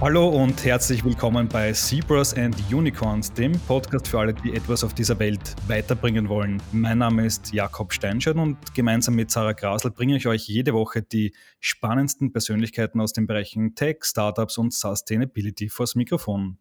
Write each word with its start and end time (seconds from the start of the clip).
Hallo 0.00 0.30
und 0.30 0.64
herzlich 0.64 1.04
willkommen 1.04 1.46
bei 1.46 1.72
Zebras 1.72 2.32
and 2.32 2.56
Unicorns, 2.72 3.30
dem 3.34 3.52
Podcast 3.52 4.08
für 4.08 4.20
alle, 4.20 4.32
die 4.32 4.54
etwas 4.54 4.82
auf 4.82 4.94
dieser 4.94 5.18
Welt 5.18 5.54
weiterbringen 5.68 6.26
wollen. 6.30 6.62
Mein 6.72 6.96
Name 6.96 7.26
ist 7.26 7.52
Jakob 7.52 7.92
Steinscheid 7.92 8.34
und 8.36 8.56
gemeinsam 8.74 9.14
mit 9.14 9.30
Sarah 9.30 9.52
Grasel 9.52 9.90
bringe 9.90 10.16
ich 10.16 10.26
euch 10.26 10.48
jede 10.48 10.72
Woche 10.72 11.02
die 11.02 11.34
spannendsten 11.58 12.32
Persönlichkeiten 12.32 12.98
aus 12.98 13.12
den 13.12 13.26
Bereichen 13.26 13.74
Tech, 13.74 13.98
Startups 14.00 14.56
und 14.56 14.72
Sustainability 14.72 15.68
vors 15.68 15.94
Mikrofon. 15.94 16.56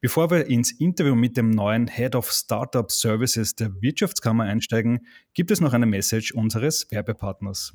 Bevor 0.00 0.32
wir 0.32 0.48
ins 0.48 0.72
Interview 0.72 1.14
mit 1.14 1.36
dem 1.36 1.50
neuen 1.50 1.86
Head 1.86 2.16
of 2.16 2.32
Startup 2.32 2.90
Services 2.90 3.54
der 3.54 3.80
Wirtschaftskammer 3.82 4.42
einsteigen, 4.42 5.06
gibt 5.32 5.52
es 5.52 5.60
noch 5.60 5.74
eine 5.74 5.86
Message 5.86 6.32
unseres 6.32 6.90
Werbepartners. 6.90 7.72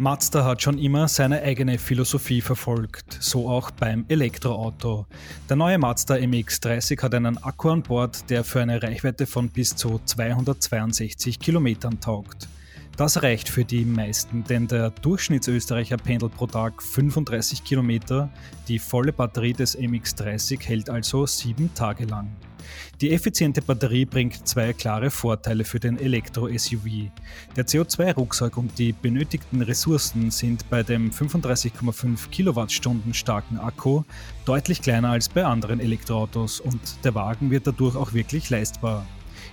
Mazda 0.00 0.46
hat 0.46 0.62
schon 0.62 0.78
immer 0.78 1.08
seine 1.08 1.42
eigene 1.42 1.76
Philosophie 1.76 2.40
verfolgt, 2.40 3.18
so 3.20 3.50
auch 3.50 3.70
beim 3.70 4.06
Elektroauto. 4.08 5.04
Der 5.46 5.56
neue 5.56 5.76
Mazda 5.76 6.14
MX-30 6.14 7.02
hat 7.02 7.14
einen 7.14 7.36
Akku 7.36 7.68
an 7.68 7.82
Bord, 7.82 8.30
der 8.30 8.42
für 8.42 8.62
eine 8.62 8.82
Reichweite 8.82 9.26
von 9.26 9.50
bis 9.50 9.76
zu 9.76 10.00
262 10.02 11.38
Kilometern 11.38 12.00
taugt. 12.00 12.48
Das 12.96 13.22
reicht 13.22 13.50
für 13.50 13.66
die 13.66 13.84
meisten, 13.84 14.42
denn 14.44 14.68
der 14.68 14.88
Durchschnittsösterreicher 14.88 15.98
pendelt 15.98 16.34
pro 16.34 16.46
Tag 16.46 16.82
35 16.82 17.62
Kilometer. 17.62 18.30
Die 18.68 18.78
volle 18.78 19.12
Batterie 19.12 19.52
des 19.52 19.78
MX-30 19.78 20.62
hält 20.62 20.88
also 20.88 21.26
sieben 21.26 21.74
Tage 21.74 22.06
lang. 22.06 22.30
Die 23.00 23.12
effiziente 23.12 23.62
Batterie 23.62 24.04
bringt 24.04 24.46
zwei 24.46 24.72
klare 24.72 25.10
Vorteile 25.10 25.64
für 25.64 25.80
den 25.80 25.98
Elektro-SUV. 25.98 27.10
Der 27.56 27.66
CO2-Rucksack 27.66 28.56
und 28.56 28.78
die 28.78 28.92
benötigten 28.92 29.62
Ressourcen 29.62 30.30
sind 30.30 30.68
bei 30.68 30.82
dem 30.82 31.10
35,5 31.10 32.28
Kilowattstunden 32.30 33.14
starken 33.14 33.58
Akku 33.58 34.02
deutlich 34.44 34.82
kleiner 34.82 35.10
als 35.10 35.28
bei 35.28 35.44
anderen 35.44 35.80
Elektroautos 35.80 36.60
und 36.60 36.80
der 37.04 37.14
Wagen 37.14 37.50
wird 37.50 37.66
dadurch 37.66 37.96
auch 37.96 38.12
wirklich 38.12 38.50
leistbar. 38.50 39.06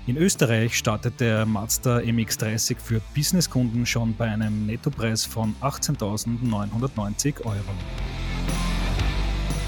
In 0.07 0.17
Österreich 0.17 0.77
startet 0.77 1.19
der 1.19 1.45
Mazda 1.45 1.97
MX30 1.97 2.77
für 2.79 3.01
Businesskunden 3.13 3.85
schon 3.85 4.15
bei 4.15 4.29
einem 4.29 4.65
Nettopreis 4.65 5.25
von 5.25 5.55
18.990 5.61 7.41
Euro. 7.45 7.57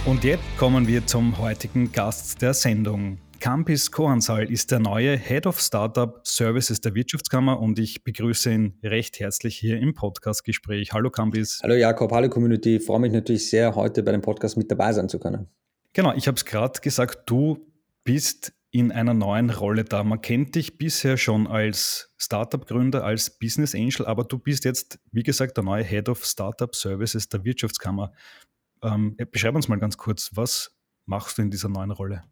Und 0.05 0.23
jetzt 0.23 0.43
kommen 0.57 0.87
wir 0.87 1.05
zum 1.05 1.37
heutigen 1.37 1.91
Gast 1.91 2.41
der 2.41 2.53
Sendung. 2.53 3.17
Campis 3.39 3.89
Kohansal 3.89 4.51
ist 4.51 4.69
der 4.69 4.79
neue 4.79 5.17
Head 5.17 5.47
of 5.47 5.61
Startup 5.61 6.19
Services 6.27 6.81
der 6.81 6.93
Wirtschaftskammer 6.93 7.59
und 7.59 7.79
ich 7.79 8.03
begrüße 8.03 8.51
ihn 8.51 8.77
recht 8.83 9.19
herzlich 9.21 9.57
hier 9.57 9.79
im 9.79 9.93
Podcast-Gespräch. 9.93 10.91
Hallo 10.91 11.09
Campis. 11.09 11.61
Hallo 11.63 11.75
Jakob, 11.75 12.11
hallo 12.11 12.29
Community. 12.29 12.75
Ich 12.75 12.85
freue 12.85 12.99
mich 12.99 13.13
natürlich 13.13 13.49
sehr, 13.49 13.75
heute 13.75 14.03
bei 14.03 14.11
dem 14.11 14.21
Podcast 14.21 14.57
mit 14.57 14.69
dabei 14.69 14.91
sein 14.91 15.07
zu 15.07 15.19
können. 15.19 15.47
Genau, 15.93 16.13
ich 16.15 16.27
habe 16.27 16.35
es 16.35 16.43
gerade 16.43 16.81
gesagt, 16.81 17.29
du 17.29 17.65
bist 18.03 18.51
in 18.71 18.91
einer 18.91 19.13
neuen 19.13 19.49
Rolle 19.49 19.85
da. 19.85 20.03
Man 20.03 20.19
kennt 20.19 20.55
dich 20.55 20.77
bisher 20.77 21.15
schon 21.15 21.47
als 21.47 22.13
Startup-Gründer, 22.17 23.05
als 23.05 23.39
Business 23.39 23.73
Angel, 23.73 24.05
aber 24.05 24.25
du 24.25 24.37
bist 24.37 24.65
jetzt, 24.65 24.99
wie 25.11 25.23
gesagt, 25.23 25.55
der 25.55 25.63
neue 25.63 25.83
Head 25.85 26.09
of 26.09 26.25
Startup 26.25 26.75
Services 26.75 27.29
der 27.29 27.45
Wirtschaftskammer. 27.45 28.11
Ähm, 28.83 29.15
beschreib 29.31 29.55
uns 29.55 29.69
mal 29.69 29.79
ganz 29.79 29.97
kurz, 29.97 30.31
was 30.33 30.75
machst 31.05 31.37
du 31.37 31.41
in 31.41 31.49
dieser 31.49 31.69
neuen 31.69 31.91
Rolle? 31.91 32.23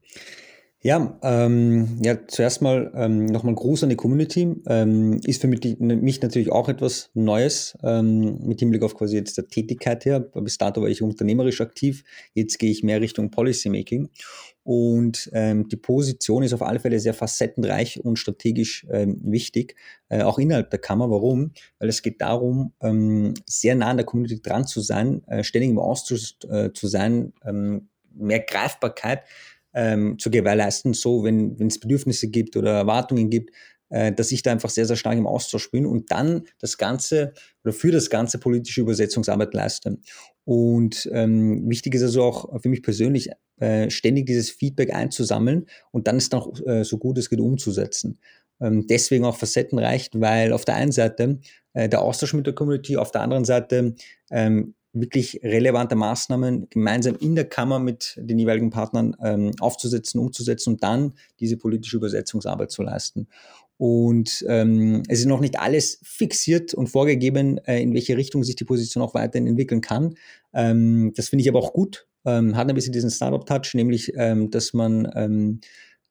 Ja, 0.84 1.18
ähm, 1.24 1.98
ja, 2.04 2.28
zuerst 2.28 2.62
mal 2.62 2.92
ähm, 2.96 3.26
nochmal 3.26 3.56
Gruß 3.56 3.82
an 3.82 3.90
die 3.90 3.96
Community. 3.96 4.56
Ähm, 4.68 5.20
ist 5.26 5.42
für 5.42 5.48
mich, 5.48 5.80
mich, 5.80 6.22
natürlich 6.22 6.52
auch 6.52 6.70
etwas 6.70 7.10
Neues 7.16 7.76
ähm, 7.84 8.46
mit 8.46 8.60
Hinblick 8.60 8.84
auf 8.84 8.94
quasi 8.94 9.18
jetzt 9.18 9.38
der 9.38 9.48
Tätigkeit 9.48 10.06
her. 10.06 10.20
Bis 10.20 10.60
dato 10.60 10.84
war 10.84 10.90
ich 10.90 11.02
unternehmerisch 11.02 11.62
aktiv. 11.62 12.04
Jetzt 12.36 12.60
gehe 12.60 12.70
ich 12.70 12.84
mehr 12.84 13.02
Richtung 13.02 13.32
Policymaking. 13.32 14.10
Und 14.62 15.32
ähm, 15.34 15.68
die 15.68 15.78
Position 15.78 16.44
ist 16.44 16.54
auf 16.54 16.62
alle 16.62 16.80
Fälle 16.80 17.00
sehr 17.00 17.16
facettenreich 17.16 18.06
und 18.06 18.20
strategisch 18.20 18.86
ähm, 18.92 19.20
wichtig, 19.24 19.76
äh, 20.10 20.22
auch 20.22 20.38
innerhalb 20.38 20.70
der 20.70 20.80
Kammer. 20.80 21.10
Warum? 21.10 21.54
Weil 21.80 21.90
es 21.90 22.04
geht 22.04 22.22
darum, 22.22 22.74
ähm, 22.82 23.34
sehr 23.48 23.74
nah 23.74 23.88
an 23.88 23.98
der 23.98 24.06
Community 24.06 24.42
dran 24.44 24.68
zu 24.68 24.82
sein, 24.82 25.24
äh, 25.28 25.44
ständig 25.44 25.72
im 25.72 25.80
Austausch 25.80 26.36
äh, 26.50 26.72
zu 26.72 26.88
sein, 26.88 27.34
ähm, 27.44 27.90
mehr 28.14 28.42
Greifbarkeit 28.42 29.24
ähm, 29.78 30.18
zu 30.18 30.32
gewährleisten, 30.32 30.94
so 30.94 31.24
wenn 31.24 31.56
es 31.62 31.80
Bedürfnisse 31.80 32.30
gibt 32.30 32.58
oder 32.58 32.72
Erwartungen 32.72 33.30
gibt, 33.30 33.52
äh, 33.90 34.12
dass 34.12 34.32
ich 34.32 34.42
da 34.42 34.52
einfach 34.52 34.72
sehr, 34.72 34.88
sehr 34.88 34.96
stark 34.96 35.18
im 35.18 35.28
Austausch 35.28 35.70
bin 35.70 35.86
und 35.86 36.12
dann 36.12 36.48
das 36.58 36.80
Ganze 36.80 37.34
oder 37.64 37.74
für 37.74 37.92
das 37.92 38.10
Ganze 38.10 38.40
politische 38.40 38.82
Übersetzungsarbeit 38.82 39.54
leiste. 39.54 40.00
Und 40.46 41.08
ähm, 41.14 41.70
wichtig 41.70 41.94
ist 41.94 42.02
also 42.02 42.24
auch 42.24 42.62
für 42.62 42.70
mich 42.70 42.82
persönlich, 42.82 43.30
äh, 43.60 43.90
ständig 43.92 44.26
dieses 44.26 44.50
Feedback 44.50 44.94
einzusammeln 44.94 45.68
und 45.92 46.08
dann 46.08 46.18
es 46.18 46.30
dann 46.30 46.42
auch 46.42 46.60
äh, 46.66 46.84
so 46.84 46.98
gut 46.98 47.20
es 47.20 47.30
geht 47.30 47.40
umzusetzen. 47.40 48.20
Ähm, 48.60 48.88
deswegen 48.88 49.26
auch 49.26 49.38
facettenreich, 49.38 50.10
weil 50.14 50.54
auf 50.54 50.66
der 50.66 50.76
einen 50.76 50.92
Seite 50.92 51.40
äh, 51.74 51.88
der 51.88 52.02
Austausch 52.02 52.34
mit 52.34 52.48
der 52.48 52.56
Community, 52.56 52.98
auf 52.98 53.12
der 53.12 53.22
anderen 53.22 53.46
Seite 53.46 53.94
ähm, 54.32 54.74
wirklich 55.02 55.42
relevante 55.44 55.96
Maßnahmen 55.96 56.70
gemeinsam 56.70 57.16
in 57.20 57.36
der 57.36 57.46
Kammer 57.46 57.80
mit 57.80 58.16
den 58.18 58.40
jeweiligen 58.40 58.70
Partnern 58.70 59.16
ähm, 59.24 59.52
aufzusetzen, 59.60 60.20
umzusetzen 60.20 60.74
und 60.74 60.84
dann 60.84 61.14
diese 61.40 61.58
politische 61.58 61.98
Übersetzungsarbeit 61.98 62.72
zu 62.72 62.84
leisten. 62.84 63.28
Und 63.78 64.44
ähm, 64.48 65.04
es 65.08 65.20
ist 65.20 65.28
noch 65.28 65.40
nicht 65.40 65.60
alles 65.60 66.00
fixiert 66.04 66.74
und 66.74 66.88
vorgegeben, 66.88 67.60
äh, 67.60 67.82
in 67.82 67.94
welche 67.94 68.18
Richtung 68.18 68.44
sich 68.44 68.56
die 68.56 68.66
Position 68.66 69.04
auch 69.04 69.14
weiterhin 69.14 69.48
entwickeln 69.48 69.82
kann. 69.82 70.16
Ähm, 70.54 71.14
das 71.16 71.30
finde 71.30 71.44
ich 71.44 71.50
aber 71.50 71.60
auch 71.60 71.74
gut. 71.74 72.08
Ähm, 72.26 72.58
hat 72.58 72.68
ein 72.68 72.76
bisschen 72.76 72.94
diesen 72.94 73.12
Startup-Touch, 73.12 73.76
nämlich, 73.76 74.14
ähm, 74.16 74.50
dass 74.50 74.74
man 74.74 75.12
ähm, 75.16 75.60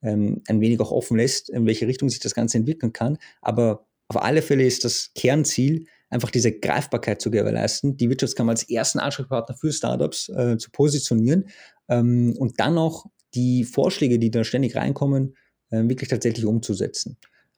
ähm, 0.02 0.42
ein 0.46 0.60
wenig 0.60 0.78
auch 0.80 0.92
offen 0.92 1.16
lässt, 1.16 1.50
in 1.50 1.66
welche 1.66 1.88
Richtung 1.88 2.08
sich 2.08 2.20
das 2.20 2.34
Ganze 2.34 2.58
entwickeln 2.58 2.92
kann. 2.92 3.18
Aber 3.42 3.86
auf 4.08 4.22
alle 4.22 4.42
Fälle 4.42 4.64
ist 4.64 4.84
das 4.84 5.10
Kernziel, 5.14 5.86
einfach 6.08 6.30
diese 6.30 6.52
Greifbarkeit 6.52 7.20
zu 7.20 7.30
gewährleisten, 7.30 7.96
die 7.96 8.08
Wirtschaftskammer 8.08 8.52
als 8.52 8.68
ersten 8.68 8.98
Ansprechpartner 8.98 9.56
für 9.56 9.72
Startups 9.72 10.28
äh, 10.28 10.56
zu 10.56 10.70
positionieren 10.70 11.48
ähm, 11.88 12.34
und 12.38 12.60
dann 12.60 12.78
auch 12.78 13.06
die 13.34 13.64
Vorschläge, 13.64 14.18
die 14.18 14.30
da 14.30 14.44
ständig 14.44 14.76
reinkommen, 14.76 15.36
äh, 15.70 15.82
wirklich 15.82 16.08
tatsächlich 16.08 16.46
umzusetzen. 16.46 17.16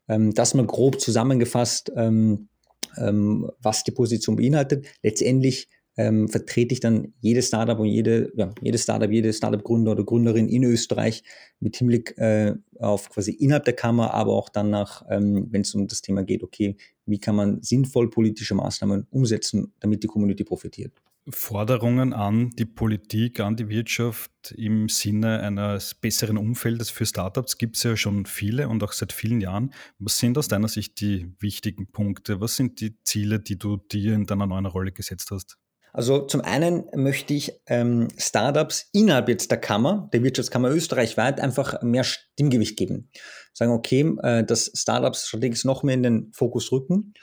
Ähm, 0.08 0.34
das 0.34 0.54
mal 0.54 0.66
grob 0.66 1.00
zusammengefasst, 1.00 1.92
ähm, 1.96 2.48
ähm 2.96 3.50
was 3.60 3.84
die 3.84 3.92
Position 3.92 4.36
beinhaltet. 4.36 4.86
Letztendlich 5.02 5.68
ähm, 5.98 6.28
vertrete 6.28 6.72
ich 6.72 6.80
dann 6.80 7.12
jedes 7.20 7.48
Startup 7.48 7.78
und 7.78 7.86
jede, 7.86 8.32
ja, 8.36 8.50
jedes 8.62 8.84
Startup, 8.84 9.10
jede 9.10 9.32
Startup-Gründer 9.32 9.92
oder 9.92 10.04
Gründerin 10.04 10.48
in 10.48 10.62
Österreich 10.62 11.24
mit 11.58 11.76
Hinblick 11.76 12.16
äh, 12.18 12.54
auf 12.78 13.10
quasi 13.10 13.32
innerhalb 13.32 13.64
der 13.64 13.74
Kammer, 13.74 14.14
aber 14.14 14.32
auch 14.32 14.48
dann 14.48 14.70
nach, 14.70 15.02
ähm, 15.10 15.48
wenn 15.50 15.62
es 15.62 15.74
um 15.74 15.88
das 15.88 16.00
Thema 16.00 16.22
geht, 16.22 16.44
okay, 16.44 16.76
wie 17.04 17.18
kann 17.18 17.34
man 17.34 17.60
sinnvoll 17.62 18.10
politische 18.10 18.54
Maßnahmen 18.54 19.08
umsetzen, 19.10 19.72
damit 19.80 20.04
die 20.04 20.06
Community 20.06 20.44
profitiert. 20.44 20.92
Forderungen 21.30 22.14
an 22.14 22.50
die 22.50 22.64
Politik, 22.64 23.40
an 23.40 23.56
die 23.56 23.68
Wirtschaft 23.68 24.52
im 24.56 24.88
Sinne 24.88 25.40
eines 25.40 25.94
besseren 25.94 26.38
Umfeldes 26.38 26.90
für 26.90 27.04
Startups 27.04 27.58
gibt 27.58 27.76
es 27.76 27.82
ja 27.82 27.96
schon 27.96 28.24
viele 28.24 28.68
und 28.68 28.82
auch 28.82 28.92
seit 28.92 29.12
vielen 29.12 29.40
Jahren. 29.40 29.74
Was 29.98 30.18
sind 30.18 30.38
aus 30.38 30.48
deiner 30.48 30.68
Sicht 30.68 31.00
die 31.00 31.34
wichtigen 31.40 31.90
Punkte? 31.90 32.40
Was 32.40 32.56
sind 32.56 32.80
die 32.80 32.98
Ziele, 33.02 33.40
die 33.40 33.58
du 33.58 33.76
dir 33.76 34.14
in 34.14 34.24
deiner 34.24 34.46
neuen 34.46 34.64
Rolle 34.64 34.92
gesetzt 34.92 35.30
hast? 35.30 35.58
Also 35.92 36.26
zum 36.26 36.40
einen 36.42 36.84
möchte 36.94 37.34
ich 37.34 37.52
ähm, 37.66 38.08
Startups 38.16 38.88
innerhalb 38.92 39.28
jetzt 39.28 39.50
der 39.50 39.58
Kammer, 39.58 40.08
der 40.12 40.22
Wirtschaftskammer 40.22 40.70
österreichweit, 40.70 41.40
einfach 41.40 41.82
mehr 41.82 42.04
Stimmgewicht 42.04 42.76
geben. 42.76 43.10
Sagen, 43.52 43.72
okay, 43.72 44.14
äh, 44.22 44.44
dass 44.44 44.70
Startups 44.74 45.26
strategisch 45.26 45.64
noch 45.64 45.82
mehr 45.82 45.94
in 45.94 46.02
den 46.02 46.32
Fokus 46.32 46.70
rücken 46.70 47.14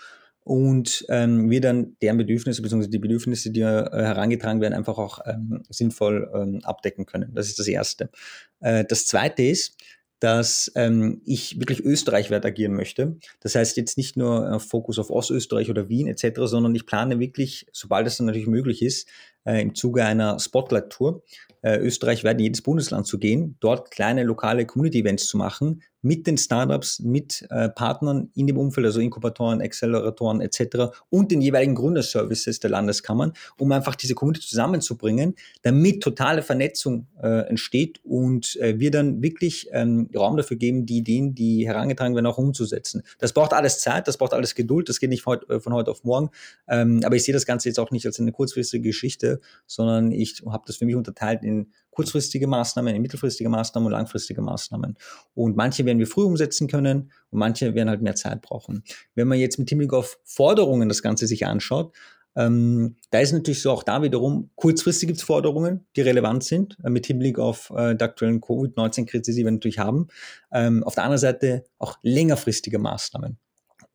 und 0.45 1.03
ähm, 1.09 1.49
wir 1.49 1.59
dann 1.59 1.97
deren 2.03 2.17
Bedürfnisse 2.17 2.61
bzw. 2.61 2.87
die 2.87 2.99
Bedürfnisse, 2.99 3.49
die 3.51 3.61
äh, 3.61 3.89
herangetragen 3.91 4.61
werden, 4.61 4.75
einfach 4.75 4.99
auch 4.99 5.19
ähm, 5.25 5.63
sinnvoll 5.69 6.29
ähm, 6.35 6.61
abdecken 6.63 7.07
können. 7.07 7.34
Das 7.34 7.47
ist 7.47 7.57
das 7.57 7.67
Erste. 7.67 8.11
Äh, 8.59 8.85
das 8.85 9.07
Zweite 9.07 9.41
ist, 9.41 9.75
dass 10.20 10.72
ähm, 10.76 11.22
ich 11.26 11.59
wirklich 11.59 11.84
österreichweit 11.84 12.46
agieren 12.46 12.73
möchte. 12.73 13.17
Das 13.41 13.56
heißt 13.56 13.78
jetzt 13.78 13.97
nicht 13.97 14.16
nur 14.17 14.50
äh, 14.50 14.59
Fokus 14.59 14.97
auf 14.97 15.09
Ostösterreich 15.09 15.70
oder 15.70 15.90
Wien 15.90 16.08
etc., 16.08 16.41
sondern 16.44 16.73
ich 16.73 16.85
plane 16.85 17.20
wirklich, 17.20 17.67
sobald 17.72 18.08
es 18.08 18.17
dann 18.17 18.28
natürlich 18.28 18.47
möglich 18.47 18.82
ist, 18.82 19.09
äh, 19.45 19.61
im 19.61 19.75
Zuge 19.75 20.03
einer 20.03 20.39
Spotlight-Tour 20.39 21.23
äh, 21.61 21.79
österreichweit 21.79 22.37
in 22.37 22.45
jedes 22.45 22.61
Bundesland 22.61 23.07
zu 23.07 23.17
gehen, 23.17 23.57
dort 23.59 23.89
kleine 23.89 24.23
lokale 24.23 24.65
Community-Events 24.65 25.27
zu 25.27 25.37
machen, 25.37 25.81
mit 26.05 26.27
den 26.27 26.37
Startups, 26.37 26.99
mit 26.99 27.47
äh, 27.49 27.67
Partnern 27.69 28.29
in 28.35 28.45
dem 28.45 28.59
Umfeld, 28.59 28.85
also 28.85 28.99
Inkubatoren, 28.99 29.59
Acceleratoren 29.59 30.39
etc. 30.39 30.95
und 31.09 31.31
den 31.31 31.41
jeweiligen 31.41 31.73
Gründerservices 31.73 32.59
der 32.59 32.69
Landeskammern, 32.69 33.33
um 33.57 33.71
einfach 33.71 33.95
diese 33.95 34.13
Community 34.13 34.45
zusammenzubringen, 34.47 35.33
damit 35.63 36.03
totale 36.03 36.43
Vernetzung 36.43 37.07
äh, 37.23 37.47
entsteht 37.49 38.01
und 38.03 38.55
äh, 38.57 38.77
wir 38.77 38.91
dann 38.91 39.23
wirklich 39.23 39.67
ähm, 39.71 40.07
Raum 40.15 40.37
dafür 40.37 40.57
geben, 40.57 40.85
die 40.85 40.99
Ideen, 40.99 41.33
die 41.33 41.65
herangetragen 41.65 42.13
werden, 42.13 42.27
auch 42.27 42.37
umzusetzen. 42.37 43.01
Das 43.17 43.33
braucht 43.33 43.53
alles 43.53 43.79
Zeit, 43.79 44.07
das 44.07 44.17
braucht 44.17 44.35
alles 44.35 44.53
Geduld, 44.53 44.87
das 44.89 44.99
geht 44.99 45.09
nicht 45.09 45.23
von, 45.23 45.39
äh, 45.49 45.59
von 45.59 45.73
heute 45.73 45.89
auf 45.89 46.03
morgen, 46.03 46.29
ähm, 46.67 47.01
aber 47.03 47.15
ich 47.15 47.23
sehe 47.23 47.33
das 47.33 47.47
Ganze 47.47 47.69
jetzt 47.69 47.79
auch 47.79 47.89
nicht 47.89 48.05
als 48.05 48.19
eine 48.19 48.31
kurzfristige 48.31 48.89
Geschichte, 48.89 49.34
sondern 49.66 50.11
ich 50.11 50.41
habe 50.46 50.64
das 50.67 50.78
für 50.78 50.85
mich 50.85 50.96
unterteilt 50.96 51.43
in 51.43 51.72
kurzfristige 51.91 52.47
Maßnahmen, 52.47 53.02
mittelfristige 53.02 53.49
Maßnahmen 53.49 53.87
und 53.87 53.93
langfristige 53.93 54.41
Maßnahmen. 54.41 54.97
Und 55.34 55.55
manche 55.55 55.85
werden 55.85 55.99
wir 55.99 56.08
früh 56.08 56.23
umsetzen 56.23 56.67
können 56.67 57.11
und 57.32 57.40
manche 57.40 57.73
werden 57.73 57.90
halt 57.90 58.02
mehr 58.02 58.16
Zeit 58.16 58.41
brauchen. 58.41 58.84
Wenn 59.16 59.28
man 59.28 59.40
jetzt 59.40 59.58
mit 59.58 59.70
Hinblick 59.70 59.93
auf 59.93 60.20
Forderungen 60.23 60.90
das 60.90 61.02
Ganze 61.02 61.26
sich 61.28 61.46
anschaut, 61.46 61.93
ähm, 62.37 62.97
da 63.11 63.20
ist 63.20 63.32
natürlich 63.32 63.61
so 63.61 63.72
auch 63.72 63.84
da 63.84 64.03
wiederum, 64.03 64.49
kurzfristig 64.55 65.08
gibt 65.08 65.20
es 65.20 65.26
Forderungen, 65.26 65.85
die 65.96 66.02
relevant 66.02 66.43
sind, 66.43 66.78
äh, 66.84 66.90
mit 66.90 67.05
Hinblick 67.05 67.40
auf 67.40 67.72
äh, 67.76 67.96
die 67.96 68.03
aktuellen 68.03 68.41
Covid-19-Krise, 68.41 69.34
die 69.34 69.46
wir 69.46 69.52
natürlich 69.52 69.79
haben. 69.79 70.08
Ähm, 70.52 70.84
auf 70.84 70.96
der 70.96 71.05
anderen 71.05 71.22
Seite 71.22 71.64
auch 71.79 71.97
längerfristige 72.02 72.78
Maßnahmen. 72.78 73.38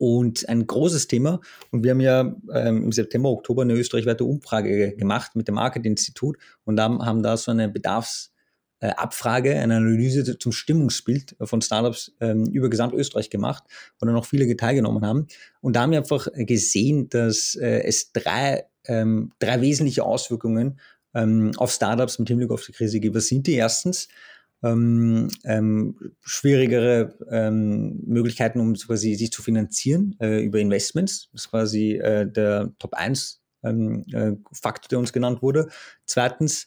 Und 0.01 0.49
ein 0.49 0.67
großes 0.67 1.09
Thema, 1.09 1.43
und 1.73 1.85
wir 1.85 1.91
haben 1.91 2.01
ja 2.01 2.35
ähm, 2.55 2.85
im 2.85 2.91
September, 2.91 3.29
Oktober 3.29 3.61
eine 3.61 3.75
österreichweite 3.75 4.25
Umfrage 4.25 4.97
gemacht 4.97 5.37
mit 5.37 5.47
dem 5.47 5.57
Market-Institut 5.57 6.39
und 6.65 6.81
haben, 6.81 7.05
haben 7.05 7.23
da 7.23 7.37
so 7.37 7.51
eine 7.51 7.69
Bedarfsabfrage, 7.69 9.57
eine 9.57 9.77
Analyse 9.77 10.39
zum 10.39 10.53
Stimmungsbild 10.53 11.37
von 11.43 11.61
Startups 11.61 12.15
ähm, 12.19 12.47
über 12.47 12.71
Gesamtösterreich 12.71 13.29
gemacht, 13.29 13.65
wo 13.99 14.07
dann 14.07 14.17
auch 14.17 14.25
viele 14.25 14.57
teilgenommen 14.57 15.05
haben. 15.05 15.27
Und 15.61 15.77
da 15.77 15.83
haben 15.83 15.91
wir 15.91 15.99
einfach 15.99 16.29
gesehen, 16.35 17.11
dass 17.11 17.55
äh, 17.57 17.83
es 17.83 18.13
drei, 18.13 18.65
ähm, 18.87 19.33
drei 19.39 19.61
wesentliche 19.61 20.03
Auswirkungen 20.03 20.81
ähm, 21.13 21.51
auf 21.59 21.73
Startups 21.73 22.19
mit 22.19 22.29
Hinblick 22.29 22.51
auf 22.51 22.65
die 22.65 22.73
Krise 22.73 23.01
gibt. 23.01 23.17
Was 23.17 23.27
sind 23.27 23.47
die? 23.47 23.57
Erstens, 23.57 24.09
ähm, 24.63 25.29
ähm, 25.45 25.97
schwierigere 26.21 27.17
ähm, 27.31 28.01
Möglichkeiten, 28.07 28.61
um 28.61 28.75
quasi 28.75 29.15
sich 29.15 29.33
zu 29.33 29.43
finanzieren 29.43 30.17
äh, 30.21 30.43
über 30.45 30.59
Investments. 30.59 31.29
Das 31.33 31.43
ist 31.43 31.51
quasi 31.51 31.95
äh, 31.95 32.31
der 32.31 32.73
Top 32.79 32.95
1 32.95 33.43
ähm, 33.65 34.05
äh, 34.13 34.33
Faktor, 34.53 34.89
der 34.89 34.99
uns 34.99 35.13
genannt 35.13 35.43
wurde. 35.43 35.69
Zweitens, 36.05 36.67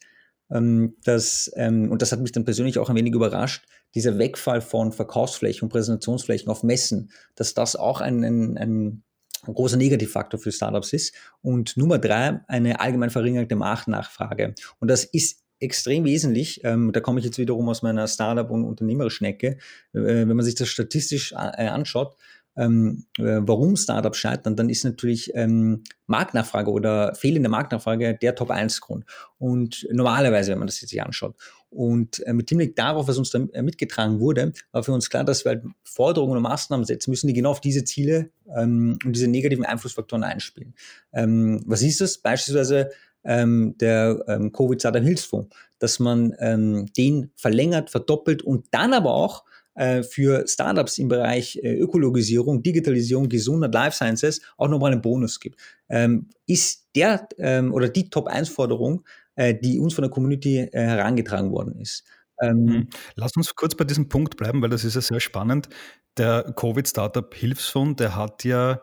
ähm, 0.52 0.96
dass, 1.04 1.52
ähm, 1.56 1.92
und 1.92 2.02
das 2.02 2.12
hat 2.12 2.20
mich 2.20 2.32
dann 2.32 2.46
persönlich 2.46 2.80
auch 2.80 2.90
ein 2.90 2.96
wenig 2.96 3.14
überrascht, 3.14 3.66
dieser 3.96 4.18
Wegfall 4.18 4.62
von 4.62 4.92
Verkaufsflächen 4.92 5.64
und 5.64 5.70
Präsentationsflächen 5.70 6.50
auf 6.50 6.64
Messen, 6.64 7.12
dass 7.36 7.54
das 7.54 7.76
auch 7.76 8.02
ein, 8.02 8.24
ein, 8.24 8.58
ein 8.58 9.04
ein 9.48 9.54
großer 9.54 9.78
Negativfaktor 9.78 10.40
für 10.40 10.52
Startups 10.52 10.94
ist. 10.94 11.14
Und 11.42 11.76
Nummer 11.78 12.00
drei, 12.00 12.40
eine 12.48 12.80
allgemein 12.80 13.10
verringerte 13.10 13.56
Marktnachfrage. 13.56 14.56
Und 14.80 14.88
das 14.88 15.04
ist 15.04 15.43
extrem 15.64 16.04
wesentlich. 16.04 16.62
Ähm, 16.64 16.92
da 16.92 17.00
komme 17.00 17.20
ich 17.20 17.26
jetzt 17.26 17.38
wiederum 17.38 17.70
aus 17.70 17.82
meiner 17.82 18.08
Startup- 18.08 18.52
und 18.52 18.66
unternehmerischen 18.66 19.26
Ecke. 19.26 19.58
Äh, 19.94 20.28
wenn 20.28 20.36
man 20.36 20.46
sich 20.46 20.56
das 20.56 20.70
statistisch 20.70 21.32
äh, 21.34 21.68
anschaut, 21.68 22.16
ähm, 22.56 23.06
äh, 23.18 23.40
warum 23.42 23.76
Startups 23.76 24.18
scheitern, 24.18 24.56
dann 24.56 24.70
ist 24.70 24.84
natürlich 24.84 25.32
ähm, 25.34 25.84
Marktnachfrage 26.06 26.70
oder 26.70 27.16
fehlende 27.16 27.50
Marktnachfrage 27.50 28.16
der 28.16 28.36
Top-1-Grund. 28.36 29.06
Und 29.40 29.88
normalerweise, 29.92 30.52
wenn 30.52 30.60
man 30.60 30.68
das 30.68 30.80
jetzt 30.82 30.92
sich 30.92 31.02
anschaut. 31.02 31.36
Und 31.70 32.20
äh, 32.28 32.34
mit 32.34 32.50
Hinblick 32.50 32.76
darauf, 32.76 33.08
was 33.08 33.18
uns 33.18 33.32
da 33.32 33.40
äh, 33.54 33.64
mitgetragen 33.64 34.20
wurde, 34.20 34.54
war 34.72 34.84
für 34.84 34.92
uns 34.92 35.10
klar, 35.10 35.24
dass 35.24 35.44
wir 35.46 35.54
halt 35.54 35.64
Forderungen 35.84 36.38
und 36.38 36.44
Maßnahmen 36.44 36.86
setzen 36.86 37.10
müssen, 37.10 37.28
die 37.28 37.34
genau 37.34 37.52
auf 37.52 37.62
diese 37.62 37.84
Ziele 37.84 38.30
ähm, 38.56 39.00
und 39.04 39.16
diese 39.16 39.28
negativen 39.28 39.66
Einflussfaktoren 39.66 40.24
einspielen. 40.24 40.76
Ähm, 41.14 41.64
was 41.66 41.82
ist 41.82 42.02
das? 42.02 42.20
Beispielsweise 42.20 42.92
ähm, 43.24 43.76
der 43.80 44.24
ähm, 44.28 44.52
Covid-Startup-Hilfsfonds, 44.52 45.56
dass 45.80 46.00
man 46.00 46.34
ähm, 46.40 46.88
den 46.98 47.32
verlängert, 47.36 47.90
verdoppelt 47.90 48.42
und 48.42 48.68
dann 48.72 48.94
aber 48.94 49.14
auch 49.14 49.44
äh, 49.76 50.04
für 50.04 50.48
Startups 50.48 50.98
im 50.98 51.08
Bereich 51.08 51.60
äh, 51.64 51.74
Ökologisierung, 51.76 52.62
Digitalisierung, 52.62 53.30
Gesundheit, 53.30 53.74
Life 53.74 53.96
Sciences 53.96 54.42
auch 54.58 54.68
nochmal 54.68 54.92
einen 54.92 55.02
Bonus 55.02 55.40
gibt. 55.40 55.60
Ähm, 55.90 56.30
ist 56.46 56.88
der 56.96 57.28
ähm, 57.38 57.74
oder 57.74 57.90
die 57.90 58.10
Top-1-Forderung, 58.10 59.04
äh, 59.36 59.56
die 59.56 59.80
uns 59.80 59.94
von 59.94 60.04
der 60.04 60.12
Community 60.12 60.60
äh, 60.60 60.70
herangetragen 60.74 61.52
worden 61.52 61.80
ist. 61.80 62.04
Ähm, 62.42 62.66
mhm. 62.66 62.88
Lass 63.16 63.36
uns 63.36 63.56
kurz 63.56 63.76
bei 63.76 63.84
diesem 63.84 64.10
Punkt 64.10 64.38
bleiben, 64.38 64.62
weil 64.62 64.70
das 64.70 64.84
ist 64.84 64.96
ja 64.96 65.02
sehr 65.02 65.20
spannend. 65.20 65.70
Der 66.18 66.54
Covid-Startup-Hilfsfonds, 66.56 67.98
der 67.98 68.16
hat 68.16 68.44
ja 68.44 68.82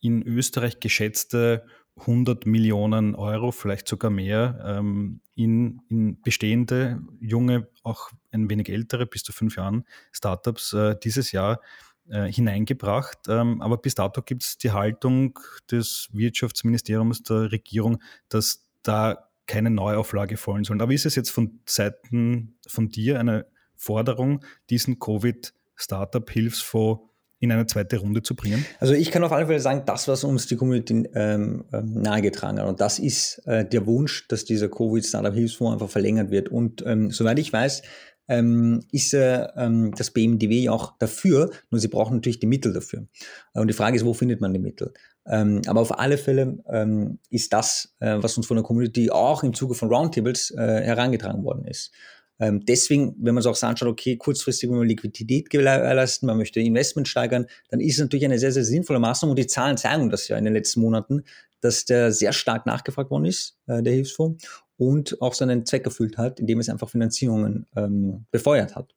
in 0.00 0.22
Österreich 0.22 0.80
geschätzte 0.80 1.64
100 1.98 2.46
Millionen 2.46 3.14
Euro, 3.14 3.52
vielleicht 3.52 3.88
sogar 3.88 4.10
mehr, 4.10 4.62
ähm, 4.64 5.20
in, 5.34 5.80
in 5.88 6.20
bestehende, 6.20 7.00
junge, 7.20 7.68
auch 7.82 8.10
ein 8.30 8.50
wenig 8.50 8.68
ältere, 8.68 9.06
bis 9.06 9.22
zu 9.22 9.32
fünf 9.32 9.56
Jahren 9.56 9.86
Startups 10.12 10.74
äh, 10.74 10.94
dieses 11.02 11.32
Jahr 11.32 11.60
äh, 12.08 12.30
hineingebracht. 12.30 13.20
Ähm, 13.28 13.62
aber 13.62 13.78
bis 13.78 13.94
dato 13.94 14.20
gibt 14.22 14.44
es 14.44 14.58
die 14.58 14.72
Haltung 14.72 15.38
des 15.70 16.10
Wirtschaftsministeriums, 16.12 17.22
der 17.22 17.50
Regierung, 17.50 18.02
dass 18.28 18.68
da 18.82 19.26
keine 19.46 19.70
Neuauflage 19.70 20.36
fallen 20.36 20.64
sollen. 20.64 20.80
Aber 20.80 20.92
ist 20.92 21.06
es 21.06 21.14
jetzt 21.14 21.30
von 21.30 21.60
Seiten 21.66 22.58
von 22.66 22.88
dir 22.90 23.20
eine 23.20 23.46
Forderung, 23.74 24.44
diesen 24.70 24.98
Covid-Startup-Hilfsfonds 24.98 27.02
in 27.46 27.52
eine 27.52 27.66
zweite 27.66 27.98
Runde 27.98 28.22
zu 28.22 28.34
bringen? 28.34 28.64
Also 28.80 28.94
ich 28.94 29.10
kann 29.10 29.24
auf 29.24 29.32
alle 29.32 29.46
Fälle 29.46 29.60
sagen, 29.60 29.82
das, 29.86 30.08
was 30.08 30.24
uns 30.24 30.46
die 30.46 30.56
Community 30.56 31.08
ähm, 31.14 31.64
ähm, 31.72 32.02
nahegetragen 32.02 32.60
hat. 32.60 32.68
Und 32.68 32.80
das 32.80 32.98
ist 32.98 33.42
äh, 33.46 33.64
der 33.64 33.86
Wunsch, 33.86 34.28
dass 34.28 34.44
dieser 34.44 34.68
Covid-Startup-Hilfsfonds 34.68 35.74
einfach 35.74 35.90
verlängert 35.90 36.30
wird. 36.30 36.48
Und 36.48 36.84
ähm, 36.86 37.10
soweit 37.10 37.38
ich 37.38 37.52
weiß, 37.52 37.82
ähm, 38.28 38.80
ist 38.90 39.14
äh, 39.14 39.46
ähm, 39.56 39.92
das 39.96 40.10
BMDW 40.10 40.68
auch 40.68 40.98
dafür, 40.98 41.50
nur 41.70 41.80
sie 41.80 41.88
brauchen 41.88 42.16
natürlich 42.16 42.40
die 42.40 42.46
Mittel 42.46 42.72
dafür. 42.72 43.06
Und 43.52 43.68
die 43.68 43.74
Frage 43.74 43.96
ist, 43.96 44.04
wo 44.04 44.14
findet 44.14 44.40
man 44.40 44.52
die 44.52 44.58
Mittel? 44.58 44.92
Ähm, 45.28 45.62
aber 45.66 45.80
auf 45.80 45.98
alle 45.98 46.18
Fälle 46.18 46.58
ähm, 46.70 47.18
ist 47.30 47.52
das, 47.52 47.94
äh, 48.00 48.16
was 48.20 48.36
uns 48.36 48.46
von 48.46 48.56
der 48.56 48.64
Community 48.64 49.10
auch 49.10 49.42
im 49.42 49.54
Zuge 49.54 49.74
von 49.74 49.92
Roundtables 49.92 50.52
äh, 50.52 50.82
herangetragen 50.82 51.44
worden 51.44 51.64
ist. 51.66 51.92
Ähm, 52.38 52.64
deswegen, 52.66 53.14
wenn 53.18 53.34
man 53.34 53.40
es 53.40 53.46
auch 53.46 53.54
so 53.54 53.66
anschaut, 53.66 53.88
okay, 53.88 54.16
kurzfristig 54.16 54.68
will 54.68 54.76
man 54.76 54.88
Liquidität 54.88 55.50
gewährleisten, 55.50 56.26
man 56.26 56.36
möchte 56.36 56.60
Investment 56.60 57.08
steigern, 57.08 57.46
dann 57.70 57.80
ist 57.80 57.94
es 57.94 58.00
natürlich 58.00 58.24
eine 58.24 58.38
sehr, 58.38 58.52
sehr 58.52 58.64
sinnvolle 58.64 58.98
Maßnahme 58.98 59.30
und 59.30 59.38
die 59.38 59.46
Zahlen 59.46 59.76
zeigen 59.76 60.10
das 60.10 60.28
ja 60.28 60.36
in 60.36 60.44
den 60.44 60.52
letzten 60.52 60.80
Monaten, 60.80 61.22
dass 61.60 61.84
der 61.84 62.12
sehr 62.12 62.32
stark 62.32 62.66
nachgefragt 62.66 63.10
worden 63.10 63.24
ist, 63.24 63.56
äh, 63.66 63.82
der 63.82 63.94
Hilfsfonds, 63.94 64.44
und 64.78 65.20
auch 65.22 65.32
seinen 65.32 65.64
Zweck 65.64 65.86
erfüllt 65.86 66.18
hat, 66.18 66.38
indem 66.38 66.60
es 66.60 66.68
einfach 66.68 66.90
Finanzierungen 66.90 67.66
ähm, 67.76 68.26
befeuert 68.30 68.76
hat. 68.76 68.94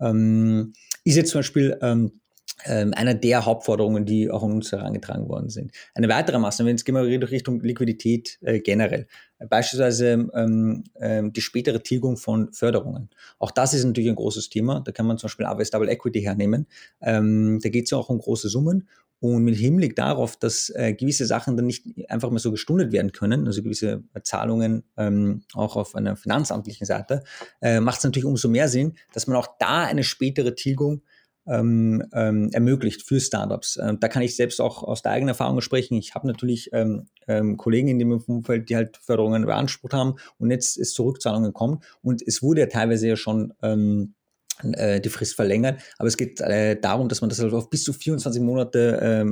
Ähm, 0.00 0.72
ist 1.04 1.16
jetzt 1.16 1.30
zum 1.30 1.40
Beispiel 1.40 1.78
ähm, 1.82 2.20
einer 2.64 3.14
der 3.14 3.44
Hauptforderungen, 3.44 4.04
die 4.04 4.30
auch 4.30 4.42
an 4.42 4.52
uns 4.52 4.72
herangetragen 4.72 5.28
worden 5.28 5.48
sind. 5.48 5.72
Eine 5.94 6.08
weitere 6.08 6.38
Maßnahme, 6.38 6.70
jetzt 6.70 6.84
gehen 6.84 6.94
wir 6.94 7.30
Richtung 7.30 7.60
Liquidität 7.60 8.38
äh, 8.42 8.60
generell, 8.60 9.06
beispielsweise 9.48 10.28
ähm, 10.34 10.84
ähm, 11.00 11.32
die 11.32 11.40
spätere 11.40 11.82
Tilgung 11.82 12.16
von 12.16 12.52
Förderungen. 12.52 13.10
Auch 13.38 13.50
das 13.50 13.74
ist 13.74 13.84
natürlich 13.84 14.10
ein 14.10 14.16
großes 14.16 14.48
Thema. 14.50 14.80
Da 14.80 14.92
kann 14.92 15.06
man 15.06 15.18
zum 15.18 15.28
Beispiel 15.28 15.46
AWS 15.46 15.70
Double 15.70 15.88
Equity 15.88 16.22
hernehmen. 16.22 16.66
Ähm, 17.00 17.58
da 17.62 17.68
geht 17.68 17.84
es 17.84 17.90
ja 17.90 17.98
auch 17.98 18.08
um 18.08 18.18
große 18.18 18.48
Summen. 18.48 18.88
Und 19.20 19.44
mit 19.44 19.56
Hinblick 19.56 19.96
darauf, 19.96 20.38
dass 20.38 20.70
äh, 20.70 20.94
gewisse 20.94 21.26
Sachen 21.26 21.54
dann 21.54 21.66
nicht 21.66 21.84
einfach 22.08 22.30
mehr 22.30 22.38
so 22.38 22.50
gestundet 22.50 22.90
werden 22.90 23.12
können, 23.12 23.46
also 23.46 23.62
gewisse 23.62 24.02
Zahlungen 24.22 24.82
ähm, 24.96 25.42
auch 25.52 25.76
auf 25.76 25.94
einer 25.94 26.16
finanzamtlichen 26.16 26.86
Seite, 26.86 27.22
äh, 27.60 27.80
macht 27.80 27.98
es 27.98 28.04
natürlich 28.04 28.24
umso 28.24 28.48
mehr 28.48 28.68
Sinn, 28.68 28.94
dass 29.12 29.26
man 29.26 29.36
auch 29.36 29.58
da 29.58 29.84
eine 29.84 30.04
spätere 30.04 30.54
Tilgung 30.54 31.02
ähm, 31.50 32.04
ähm, 32.12 32.50
ermöglicht 32.52 33.02
für 33.02 33.20
Startups. 33.20 33.76
Ähm, 33.82 33.98
da 33.98 34.08
kann 34.08 34.22
ich 34.22 34.36
selbst 34.36 34.60
auch 34.60 34.84
aus 34.84 35.02
der 35.02 35.12
eigenen 35.12 35.30
Erfahrung 35.30 35.60
sprechen. 35.60 35.96
Ich 35.96 36.14
habe 36.14 36.28
natürlich 36.28 36.70
ähm, 36.72 37.08
ähm, 37.26 37.56
Kollegen 37.56 37.88
in 37.88 37.98
dem 37.98 38.12
Umfeld, 38.12 38.70
die 38.70 38.76
halt 38.76 38.96
Förderungen 38.98 39.44
beansprucht 39.44 39.92
haben 39.92 40.14
und 40.38 40.50
jetzt 40.50 40.76
ist 40.76 40.94
Zurückzahlungen 40.94 41.52
kommen 41.52 41.80
und 42.02 42.22
es 42.24 42.42
wurde 42.42 42.60
ja 42.60 42.66
teilweise 42.66 43.08
ja 43.08 43.16
schon 43.16 43.52
ähm, 43.62 44.14
äh, 44.62 45.00
die 45.00 45.08
Frist 45.08 45.34
verlängert, 45.34 45.82
aber 45.98 46.06
es 46.06 46.16
geht 46.16 46.40
äh, 46.40 46.78
darum, 46.80 47.08
dass 47.08 47.20
man 47.20 47.30
das 47.30 47.40
halt 47.40 47.52
auf 47.52 47.68
bis 47.68 47.82
zu 47.82 47.92
24 47.92 48.40
Monate 48.40 49.26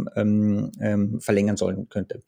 verlängern 1.21 1.57
sollen 1.57 1.89
könnte. 1.89 2.23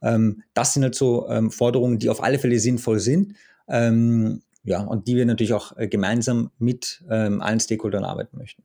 das 0.00 0.74
sind 0.74 0.82
halt 0.82 0.94
so 0.94 1.28
Forderungen, 1.50 1.98
die 1.98 2.10
auf 2.10 2.22
alle 2.22 2.38
Fälle 2.38 2.58
sinnvoll 2.58 3.00
sind. 3.00 3.34
ja, 3.68 4.82
und 4.82 5.08
die 5.08 5.16
wir 5.16 5.26
natürlich 5.26 5.54
auch 5.54 5.76
äh, 5.76 5.88
gemeinsam 5.88 6.50
mit 6.58 7.02
allen 7.08 7.60
Stakeholdern 7.60 8.04
arbeiten 8.04 8.36
möchten. 8.36 8.62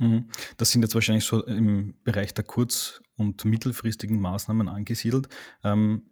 Mhm. 0.00 0.30
Das 0.56 0.70
sind 0.70 0.82
jetzt 0.82 0.94
wahrscheinlich 0.94 1.24
so 1.24 1.44
im 1.44 1.94
Bereich 2.04 2.32
der 2.32 2.44
kurz- 2.44 3.02
und 3.16 3.44
mittelfristigen 3.44 4.18
Maßnahmen 4.18 4.68
angesiedelt. 4.68 5.28
Ähm, 5.62 6.10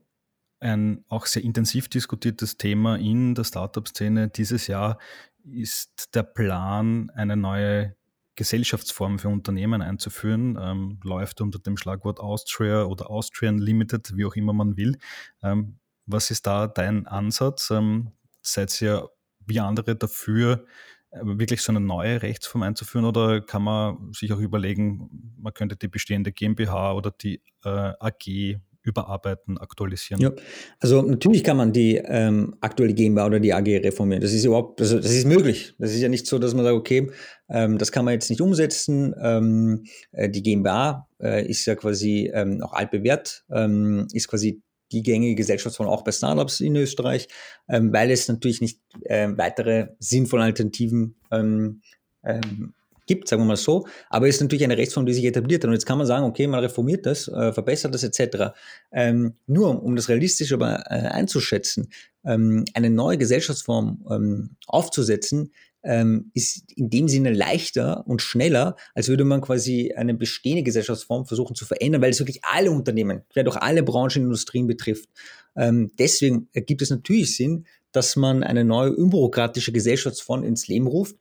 ein 0.61 1.05
auch 1.09 1.27
sehr 1.27 1.43
intensiv 1.43 1.89
diskutiertes 1.89 2.59
Thema 2.59 2.97
in 2.97 3.35
der 3.35 3.45
Startup-Szene 3.45 4.29
dieses 4.29 4.67
Jahr 4.67 4.99
ist 5.45 6.15
der 6.15 6.25
Plan, 6.25 7.11
eine 7.15 7.37
neue 7.37 7.97
Gesellschaftsform 8.37 9.19
für 9.19 9.29
Unternehmen 9.29 9.81
einzuführen, 9.81 10.59
ähm, 10.61 11.01
läuft 11.03 11.41
unter 11.41 11.59
dem 11.59 11.77
Schlagwort 11.77 12.21
Austria 12.21 12.85
oder 12.85 13.11
Austrian 13.11 13.59
Limited, 13.59 14.17
wie 14.17 14.27
auch 14.27 14.37
immer 14.37 14.53
man 14.53 14.77
will. 14.77 14.99
Ähm, 15.43 15.79
was 16.07 16.31
ist 16.31 16.47
da 16.47 16.67
dein 16.67 17.07
Ansatz? 17.07 17.71
Ähm, 17.71 18.13
seid 18.43 18.81
ihr 18.83 19.09
wie 19.47 19.61
andere 19.61 19.97
dafür, 19.97 20.67
wirklich 21.13 21.63
so 21.63 21.73
eine 21.73 21.81
neue 21.81 22.23
Rechtsform 22.23 22.63
einzuführen 22.63 23.05
oder 23.05 23.41
kann 23.41 23.63
man 23.63 24.13
sich 24.13 24.33
auch 24.33 24.41
überlegen, 24.41 25.35
man 25.39 25.55
könnte 25.55 25.77
die 25.77 25.89
bestehende 25.89 26.33
GmbH 26.33 26.93
oder 26.93 27.11
die 27.11 27.41
äh, 27.65 27.93
AG 27.99 28.59
überarbeiten, 28.83 29.59
aktualisieren? 29.59 30.21
Ja, 30.21 30.33
also 30.81 31.03
natürlich 31.03 31.45
kann 31.45 31.57
man 31.57 31.73
die 31.73 31.97
ähm, 31.97 32.57
aktuelle 32.61 32.95
GmbH 32.95 33.27
oder 33.27 33.41
die 33.41 33.53
AG 33.53 33.67
reformieren. 33.67 34.23
Das 34.23 34.33
ist 34.33 34.45
überhaupt, 34.45 34.81
also 34.81 34.97
das 34.97 35.13
ist 35.13 35.27
möglich. 35.27 35.75
Das 35.79 35.93
ist 35.93 36.01
ja 36.01 36.09
nicht 36.09 36.27
so, 36.27 36.39
dass 36.39 36.55
man 36.55 36.65
sagt, 36.65 36.77
okay, 36.77 37.11
ähm, 37.49 37.79
das 37.79 37.93
kann 37.93 38.05
man 38.05 38.15
jetzt 38.15 38.31
nicht 38.31 38.41
umsetzen. 38.41 39.15
Ähm, 39.21 39.85
äh, 40.13 40.29
die 40.29 40.43
GmbH 40.43 41.09
äh, 41.21 41.47
ist 41.47 41.67
ja 41.67 41.75
quasi 41.75 42.31
ähm, 42.33 42.63
auch 42.63 42.73
altbewährt, 42.73 43.45
ähm, 43.51 44.09
ist 44.13 44.29
quasi 44.29 44.63
die 44.93 45.03
gängige 45.03 45.35
Gesellschaftsform 45.35 45.89
auch 45.89 46.03
bei 46.03 46.13
Startups 46.13 46.61
in 46.61 46.77
Österreich, 46.77 47.29
ähm, 47.69 47.93
weil 47.93 48.11
es 48.11 48.29
natürlich 48.29 48.61
nicht 48.61 48.81
äh, 49.03 49.29
weitere 49.37 49.89
sinnvolle 49.99 50.45
Alternativen 50.45 51.15
ähm, 51.31 51.83
ähm, 52.25 52.75
gibt, 53.09 53.27
sagen 53.27 53.43
wir 53.43 53.47
mal 53.47 53.57
so. 53.57 53.87
Aber 54.09 54.29
es 54.29 54.37
ist 54.37 54.43
natürlich 54.43 54.63
eine 54.63 54.77
Rechtsform, 54.77 55.07
die 55.07 55.15
sich 55.15 55.25
etabliert 55.25 55.65
hat. 55.65 55.69
Und 55.69 55.75
jetzt 55.75 55.87
kann 55.87 55.99
man 55.99 56.07
sagen, 56.07 56.25
okay, 56.25 56.47
man 56.47 56.61
reformiert 56.61 57.07
das, 57.07 57.27
äh, 57.27 57.53
verbessert 57.53 57.93
das 57.95 58.05
etc. 58.05 58.53
Ähm, 58.93 59.35
nur 59.47 59.83
um 59.83 59.97
das 59.97 60.09
realistisch 60.09 60.53
aber 60.53 60.85
äh, 60.87 61.09
einzuschätzen, 61.09 61.89
ähm, 62.25 62.65
eine 62.75 62.91
neue 62.91 63.19
Gesellschaftsform 63.19 64.07
ähm, 64.11 64.51
aufzusetzen, 64.67 65.53
ähm, 65.89 66.31
ist 66.35 66.71
in 66.77 66.91
dem 66.91 67.09
Sinne 67.09 67.33
leichter 67.33 68.07
und 68.07 68.21
schneller, 68.21 68.77
als 68.95 69.09
würde 69.09 69.25
man 69.25 69.41
quasi 69.41 69.95
eine 69.97 70.13
bestehende 70.13 70.63
Gesellschaftsform 70.63 71.25
versuchen 71.25 71.57
zu 71.57 71.65
verändern, 71.65 72.03
weil 72.03 72.11
es 72.11 72.21
wirklich 72.21 72.45
alle 72.45 72.71
Unternehmen, 72.71 73.23
vielleicht 73.31 73.49
auch 73.49 73.57
alle 73.57 73.83
Branchen 73.83 74.23
und 74.23 74.29
Industrien 74.29 74.67
betrifft. 74.67 75.09
Ähm, 75.57 75.91
deswegen 75.99 76.49
ergibt 76.53 76.83
es 76.83 76.91
natürlich 76.91 77.35
Sinn, 77.35 77.65
dass 77.91 78.17
man 78.17 78.43
eine 78.43 78.65
neue 78.65 78.95
unbürokratische 78.95 79.73
Gesellschaftsform 79.73 80.45
ins 80.45 80.69
Leben 80.69 80.87
ruft, 80.87 81.17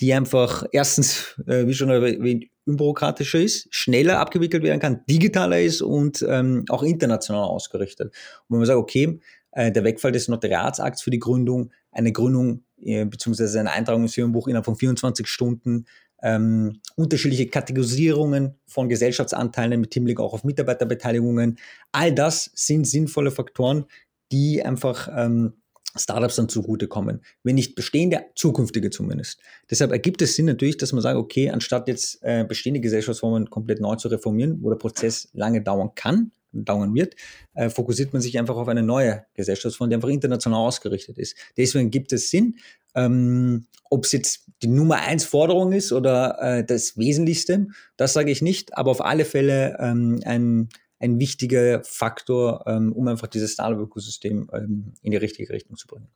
die 0.00 0.14
einfach 0.14 0.64
erstens, 0.70 1.34
äh, 1.48 1.66
wie 1.66 1.74
schon 1.74 1.90
erwähnt, 1.90 2.44
unbürokratischer 2.64 3.40
ist, 3.40 3.66
schneller 3.74 4.20
abgewickelt 4.20 4.62
werden 4.62 4.78
kann, 4.78 5.00
digitaler 5.10 5.60
ist 5.60 5.82
und 5.82 6.24
ähm, 6.28 6.64
auch 6.68 6.84
international 6.84 7.42
ausgerichtet. 7.42 8.14
Und 8.46 8.50
wenn 8.50 8.58
man 8.58 8.66
sagt, 8.66 8.78
okay, 8.78 9.18
äh, 9.50 9.72
der 9.72 9.82
Wegfall 9.82 10.12
des 10.12 10.28
Notariatsakts 10.28 11.02
für 11.02 11.10
die 11.10 11.18
Gründung, 11.18 11.72
eine 11.90 12.12
Gründung 12.12 12.62
beziehungsweise 12.82 13.60
eine 13.60 13.72
Eintragung 13.72 14.02
ins 14.02 14.14
Firmenbuch 14.14 14.48
innerhalb 14.48 14.64
von 14.64 14.76
24 14.76 15.26
Stunden, 15.26 15.86
ähm, 16.22 16.80
unterschiedliche 16.96 17.48
Kategorisierungen 17.48 18.58
von 18.66 18.88
Gesellschaftsanteilen 18.88 19.80
mit 19.80 19.92
Hinblick 19.92 20.20
auch 20.20 20.32
auf 20.32 20.44
Mitarbeiterbeteiligungen. 20.44 21.58
All 21.90 22.12
das 22.14 22.50
sind 22.54 22.86
sinnvolle 22.86 23.30
Faktoren, 23.30 23.86
die 24.30 24.62
einfach 24.62 25.08
ähm, 25.14 25.54
Startups 25.96 26.36
dann 26.36 26.48
zugutekommen. 26.48 27.20
Wenn 27.42 27.56
nicht 27.56 27.74
bestehende, 27.74 28.24
zukünftige 28.34 28.90
zumindest. 28.90 29.40
Deshalb 29.70 29.90
ergibt 29.90 30.22
es 30.22 30.36
Sinn 30.36 30.46
natürlich, 30.46 30.78
dass 30.78 30.92
man 30.92 31.02
sagt, 31.02 31.18
okay, 31.18 31.50
anstatt 31.50 31.88
jetzt 31.88 32.18
äh, 32.22 32.44
bestehende 32.44 32.80
Gesellschaftsformen 32.80 33.50
komplett 33.50 33.80
neu 33.80 33.96
zu 33.96 34.08
reformieren, 34.08 34.62
wo 34.62 34.70
der 34.70 34.76
Prozess 34.76 35.28
lange 35.32 35.60
dauern 35.60 35.90
kann, 35.94 36.32
dauern 36.52 36.94
wird, 36.94 37.14
äh, 37.54 37.70
fokussiert 37.70 38.12
man 38.12 38.22
sich 38.22 38.38
einfach 38.38 38.56
auf 38.56 38.68
eine 38.68 38.82
neue 38.82 39.24
Gesellschaftsform, 39.34 39.90
die 39.90 39.96
einfach 39.96 40.08
international 40.08 40.66
ausgerichtet 40.66 41.18
ist. 41.18 41.36
Deswegen 41.56 41.90
gibt 41.90 42.12
es 42.12 42.30
Sinn. 42.30 42.56
Ähm, 42.94 43.66
Ob 43.90 44.04
es 44.04 44.12
jetzt 44.12 44.50
die 44.62 44.68
Nummer 44.68 44.96
eins 44.96 45.24
Forderung 45.24 45.72
ist 45.72 45.92
oder 45.92 46.38
äh, 46.40 46.64
das 46.64 46.96
Wesentlichste, 46.96 47.68
das 47.96 48.12
sage 48.12 48.30
ich 48.30 48.42
nicht, 48.42 48.76
aber 48.76 48.90
auf 48.90 49.04
alle 49.04 49.24
Fälle 49.24 49.76
ähm, 49.80 50.20
ein, 50.24 50.68
ein 50.98 51.18
wichtiger 51.18 51.82
Faktor, 51.84 52.64
ähm, 52.66 52.92
um 52.92 53.08
einfach 53.08 53.26
dieses 53.28 53.54
Startup-Ökosystem 53.54 54.50
ähm, 54.52 54.92
in 55.02 55.10
die 55.10 55.16
richtige 55.16 55.52
Richtung 55.52 55.76
zu 55.76 55.86
bringen. 55.86 56.08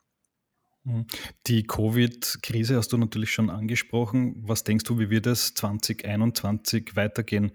Mhm. 0.86 1.06
Die 1.48 1.64
Covid-Krise 1.64 2.76
hast 2.76 2.92
du 2.92 2.98
natürlich 2.98 3.32
schon 3.32 3.50
angesprochen. 3.50 4.36
Was 4.46 4.64
denkst 4.64 4.84
du, 4.84 4.98
wie 4.98 5.10
wird 5.10 5.26
es 5.26 5.54
2021 5.54 6.94
weitergehen? 6.94 7.52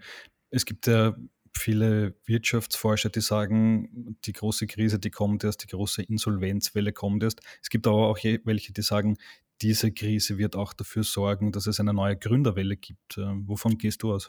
Es 0.50 0.66
gibt 0.66 0.86
ja 0.86 1.16
viele 1.54 2.14
Wirtschaftsforscher, 2.24 3.10
die 3.10 3.20
sagen, 3.20 4.16
die 4.24 4.32
große 4.32 4.66
Krise, 4.66 4.98
die 4.98 5.10
kommt 5.10 5.44
erst, 5.44 5.62
die 5.62 5.68
große 5.68 6.02
Insolvenzwelle 6.02 6.92
kommt 6.92 7.22
erst. 7.22 7.40
Es 7.62 7.70
gibt 7.70 7.86
aber 7.86 8.08
auch 8.08 8.18
welche, 8.22 8.72
die 8.72 8.82
sagen, 8.82 9.16
diese 9.60 9.92
Krise 9.92 10.38
wird 10.38 10.56
auch 10.56 10.72
dafür 10.72 11.04
sorgen, 11.04 11.52
dass 11.52 11.66
es 11.66 11.78
eine 11.78 11.94
neue 11.94 12.16
Gründerwelle 12.16 12.76
gibt. 12.76 13.16
Ähm, 13.18 13.44
wovon 13.46 13.78
gehst 13.78 14.02
du 14.02 14.12
aus? 14.12 14.28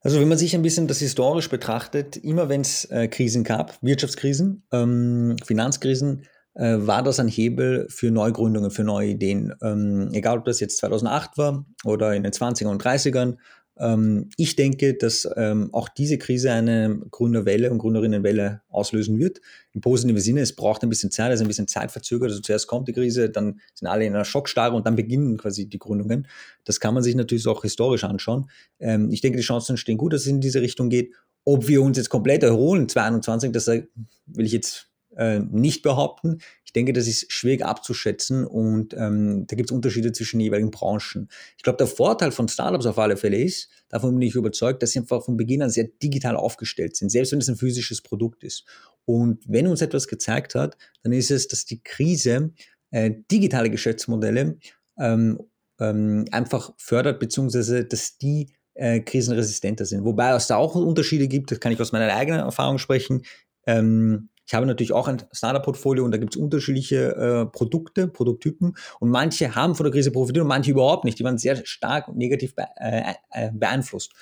Also 0.00 0.20
wenn 0.20 0.28
man 0.28 0.38
sich 0.38 0.54
ein 0.54 0.62
bisschen 0.62 0.86
das 0.86 1.00
historisch 1.00 1.50
betrachtet, 1.50 2.16
immer 2.16 2.48
wenn 2.48 2.60
es 2.60 2.84
äh, 2.86 3.08
Krisen 3.08 3.44
gab, 3.44 3.82
Wirtschaftskrisen, 3.82 4.62
ähm, 4.72 5.36
Finanzkrisen, 5.44 6.26
äh, 6.54 6.76
war 6.78 7.02
das 7.02 7.20
ein 7.20 7.28
Hebel 7.28 7.86
für 7.90 8.10
Neugründungen, 8.10 8.70
für 8.70 8.84
neue 8.84 9.08
Ideen. 9.08 9.54
Ähm, 9.62 10.10
egal 10.12 10.38
ob 10.38 10.44
das 10.44 10.60
jetzt 10.60 10.78
2008 10.78 11.36
war 11.38 11.66
oder 11.84 12.14
in 12.14 12.22
den 12.22 12.32
20er 12.32 12.68
und 12.68 12.82
30ern 12.82 13.26
ähm, 13.28 13.36
ich 13.78 14.56
denke, 14.56 14.94
dass 14.94 15.28
ähm, 15.36 15.68
auch 15.72 15.90
diese 15.90 16.16
Krise 16.16 16.50
eine 16.50 16.98
Gründerwelle 17.10 17.70
und 17.70 17.76
Gründerinnenwelle 17.76 18.62
auslösen 18.68 19.18
wird. 19.18 19.42
Im 19.72 19.82
positiven 19.82 20.18
Sinne, 20.18 20.40
es 20.40 20.56
braucht 20.56 20.82
ein 20.82 20.88
bisschen 20.88 21.10
Zeit, 21.10 21.30
also 21.30 21.44
ein 21.44 21.48
bisschen 21.48 21.68
Zeit 21.68 21.90
verzögert. 21.90 22.30
Also 22.30 22.40
zuerst 22.40 22.68
kommt 22.68 22.88
die 22.88 22.94
Krise, 22.94 23.28
dann 23.28 23.60
sind 23.74 23.88
alle 23.88 24.06
in 24.06 24.14
einer 24.14 24.24
Schockstarre 24.24 24.74
und 24.74 24.86
dann 24.86 24.96
beginnen 24.96 25.36
quasi 25.36 25.68
die 25.68 25.78
Gründungen. 25.78 26.26
Das 26.64 26.80
kann 26.80 26.94
man 26.94 27.02
sich 27.02 27.14
natürlich 27.14 27.46
auch 27.48 27.62
historisch 27.62 28.04
anschauen. 28.04 28.48
Ähm, 28.80 29.10
ich 29.10 29.20
denke, 29.20 29.36
die 29.36 29.44
Chancen 29.44 29.76
stehen 29.76 29.98
gut, 29.98 30.14
dass 30.14 30.22
es 30.22 30.28
in 30.28 30.40
diese 30.40 30.62
Richtung 30.62 30.88
geht. 30.88 31.12
Ob 31.44 31.68
wir 31.68 31.82
uns 31.82 31.98
jetzt 31.98 32.08
komplett 32.08 32.42
erholen 32.44 32.88
2021, 32.88 33.52
das 33.52 33.66
will 33.66 34.46
ich 34.46 34.52
jetzt 34.52 34.88
äh, 35.16 35.40
nicht 35.40 35.82
behaupten. 35.82 36.38
Denke, 36.76 36.92
das 36.92 37.08
ist 37.08 37.32
schwierig 37.32 37.64
abzuschätzen 37.64 38.44
und 38.44 38.94
ähm, 38.94 39.46
da 39.46 39.56
gibt 39.56 39.70
es 39.70 39.74
Unterschiede 39.74 40.12
zwischen 40.12 40.38
jeweiligen 40.38 40.70
Branchen. 40.70 41.28
Ich 41.56 41.62
glaube, 41.62 41.78
der 41.78 41.86
Vorteil 41.86 42.30
von 42.30 42.48
Startups 42.48 42.84
auf 42.84 42.98
alle 42.98 43.16
Fälle 43.16 43.38
ist, 43.38 43.70
davon 43.88 44.12
bin 44.12 44.28
ich 44.28 44.34
überzeugt, 44.34 44.82
dass 44.82 44.90
sie 44.90 44.98
einfach 44.98 45.24
von 45.24 45.38
Beginn 45.38 45.62
an 45.62 45.70
sehr 45.70 45.88
digital 46.02 46.36
aufgestellt 46.36 46.94
sind, 46.94 47.10
selbst 47.10 47.32
wenn 47.32 47.38
es 47.38 47.48
ein 47.48 47.56
physisches 47.56 48.02
Produkt 48.02 48.44
ist. 48.44 48.66
Und 49.06 49.42
wenn 49.48 49.66
uns 49.66 49.80
etwas 49.80 50.06
gezeigt 50.06 50.54
hat, 50.54 50.76
dann 51.02 51.12
ist 51.12 51.30
es, 51.30 51.48
dass 51.48 51.64
die 51.64 51.82
Krise 51.82 52.52
äh, 52.90 53.10
digitale 53.30 53.70
Geschäftsmodelle 53.70 54.58
ähm, 54.98 55.40
ähm, 55.80 56.26
einfach 56.30 56.74
fördert, 56.76 57.20
beziehungsweise 57.20 57.86
dass 57.86 58.18
die 58.18 58.52
äh, 58.74 59.00
krisenresistenter 59.00 59.86
sind. 59.86 60.04
Wobei 60.04 60.34
es 60.34 60.46
da 60.46 60.56
auch 60.56 60.74
Unterschiede 60.74 61.26
gibt, 61.26 61.50
das 61.50 61.60
kann 61.60 61.72
ich 61.72 61.80
aus 61.80 61.92
meiner 61.92 62.14
eigenen 62.14 62.40
Erfahrung 62.40 62.76
sprechen. 62.76 63.22
Ähm, 63.66 64.28
ich 64.46 64.54
habe 64.54 64.64
natürlich 64.64 64.92
auch 64.92 65.08
ein 65.08 65.22
Startup-Portfolio 65.32 66.04
und 66.04 66.12
da 66.12 66.18
gibt 66.18 66.36
es 66.36 66.40
unterschiedliche 66.40 67.16
äh, 67.16 67.46
Produkte, 67.46 68.06
Produkttypen 68.06 68.76
und 69.00 69.10
manche 69.10 69.54
haben 69.54 69.74
von 69.74 69.84
der 69.84 69.92
Krise 69.92 70.12
profitiert 70.12 70.42
und 70.42 70.48
manche 70.48 70.70
überhaupt 70.70 71.04
nicht. 71.04 71.18
Die 71.18 71.24
waren 71.24 71.38
sehr 71.38 71.64
stark 71.66 72.08
und 72.08 72.16
negativ 72.16 72.54
be 72.54 72.64
äh, 72.76 73.14
äh, 73.32 73.50
beeinflusst. 73.52 74.12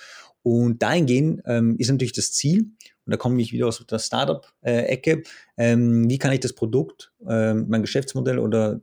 Und 0.43 0.83
dahingehend 0.83 1.43
ähm, 1.47 1.77
ist 1.79 1.91
natürlich 1.91 2.13
das 2.13 2.33
Ziel, 2.33 2.71
und 3.07 3.11
da 3.11 3.17
komme 3.17 3.41
ich 3.41 3.53
wieder 3.53 3.67
aus 3.67 3.85
der 3.87 3.99
Startup-Ecke, 3.99 5.23
ähm, 5.57 6.09
wie 6.09 6.19
kann 6.19 6.33
ich 6.33 6.41
das 6.41 6.55
Produkt, 6.55 7.13
ähm, 7.29 7.67
mein 7.69 7.83
Geschäftsmodell 7.83 8.39
oder 8.39 8.81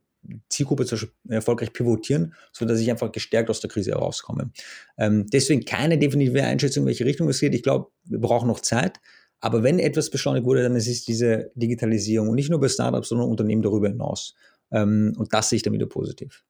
Zielgruppe 0.50 0.86
erfolgreich 1.30 1.74
pivotieren, 1.74 2.36
sodass 2.52 2.80
ich 2.80 2.92
einfach 2.92 3.12
gestärkt 3.12 3.50
aus 3.50 3.60
der 3.60 3.70
Krise 3.70 3.92
herauskomme. 3.92 4.52
Ähm, 4.98 5.26
deswegen 5.28 5.66
keine 5.66 5.98
definitive 5.98 6.44
Einschätzung, 6.44 6.84
in 6.84 6.88
welche 6.88 7.06
Richtung 7.06 7.28
es 7.30 7.40
geht. 7.40 7.56
Ich 7.56 7.64
glaube, 7.64 7.90
wir 8.06 8.20
brauchen 8.20 8.48
noch 8.48 8.60
Zeit. 8.60 9.00
Aber 9.42 9.64
wenn 9.64 9.80
etwas 9.80 10.10
beschleunigt 10.10 10.46
wurde, 10.46 10.64
dann 10.64 10.76
ist 10.76 10.88
es 10.88 11.04
diese 11.04 11.52
Digitalisierung 11.56 12.30
und 12.30 12.36
nicht 12.36 12.50
nur 12.50 12.60
bei 12.60 12.70
Startups, 12.70 13.10
sondern 13.10 13.30
Unternehmen 13.30 13.64
darüber 13.64 13.90
hinaus. 13.90 14.36
Ähm, 14.72 15.14
und 15.18 15.34
das 15.34 15.50
sehe 15.50 15.58
ich 15.58 15.64
dann 15.64 15.74
wieder 15.74 15.88
positiv. 15.88 16.46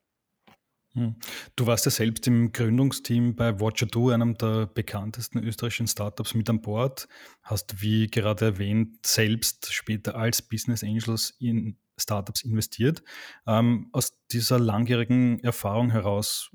Hm. 0.93 1.15
Du 1.55 1.67
warst 1.67 1.85
ja 1.85 1.91
selbst 1.91 2.27
im 2.27 2.51
Gründungsteam 2.51 3.35
bei 3.35 3.61
Watcher 3.61 3.85
Do, 3.85 4.09
einem 4.09 4.37
der 4.37 4.67
bekanntesten 4.67 5.41
österreichischen 5.41 5.87
Startups, 5.87 6.33
mit 6.33 6.49
an 6.49 6.61
Bord. 6.61 7.07
Hast, 7.43 7.81
wie 7.81 8.07
gerade 8.07 8.45
erwähnt, 8.45 9.05
selbst 9.05 9.73
später 9.73 10.15
als 10.15 10.41
Business 10.41 10.83
Angels 10.83 11.33
in 11.39 11.77
Startups 11.97 12.43
investiert. 12.43 13.03
Ähm, 13.47 13.87
aus 13.93 14.17
dieser 14.31 14.59
langjährigen 14.59 15.41
Erfahrung 15.43 15.91
heraus, 15.91 16.51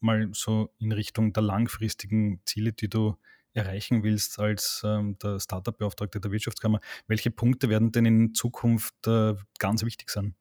mal 0.00 0.28
so 0.32 0.70
in 0.78 0.92
Richtung 0.92 1.32
der 1.32 1.44
langfristigen 1.44 2.42
Ziele, 2.44 2.72
die 2.72 2.88
du 2.88 3.16
erreichen 3.54 4.02
willst 4.02 4.38
als 4.38 4.82
ähm, 4.84 5.16
der 5.22 5.40
Startup-Beauftragte 5.40 6.20
der 6.20 6.30
Wirtschaftskammer, 6.30 6.80
welche 7.06 7.30
Punkte 7.30 7.68
werden 7.68 7.92
denn 7.92 8.06
in 8.06 8.34
Zukunft 8.34 8.94
äh, 9.06 9.34
ganz 9.58 9.84
wichtig 9.84 10.10
sein? 10.10 10.34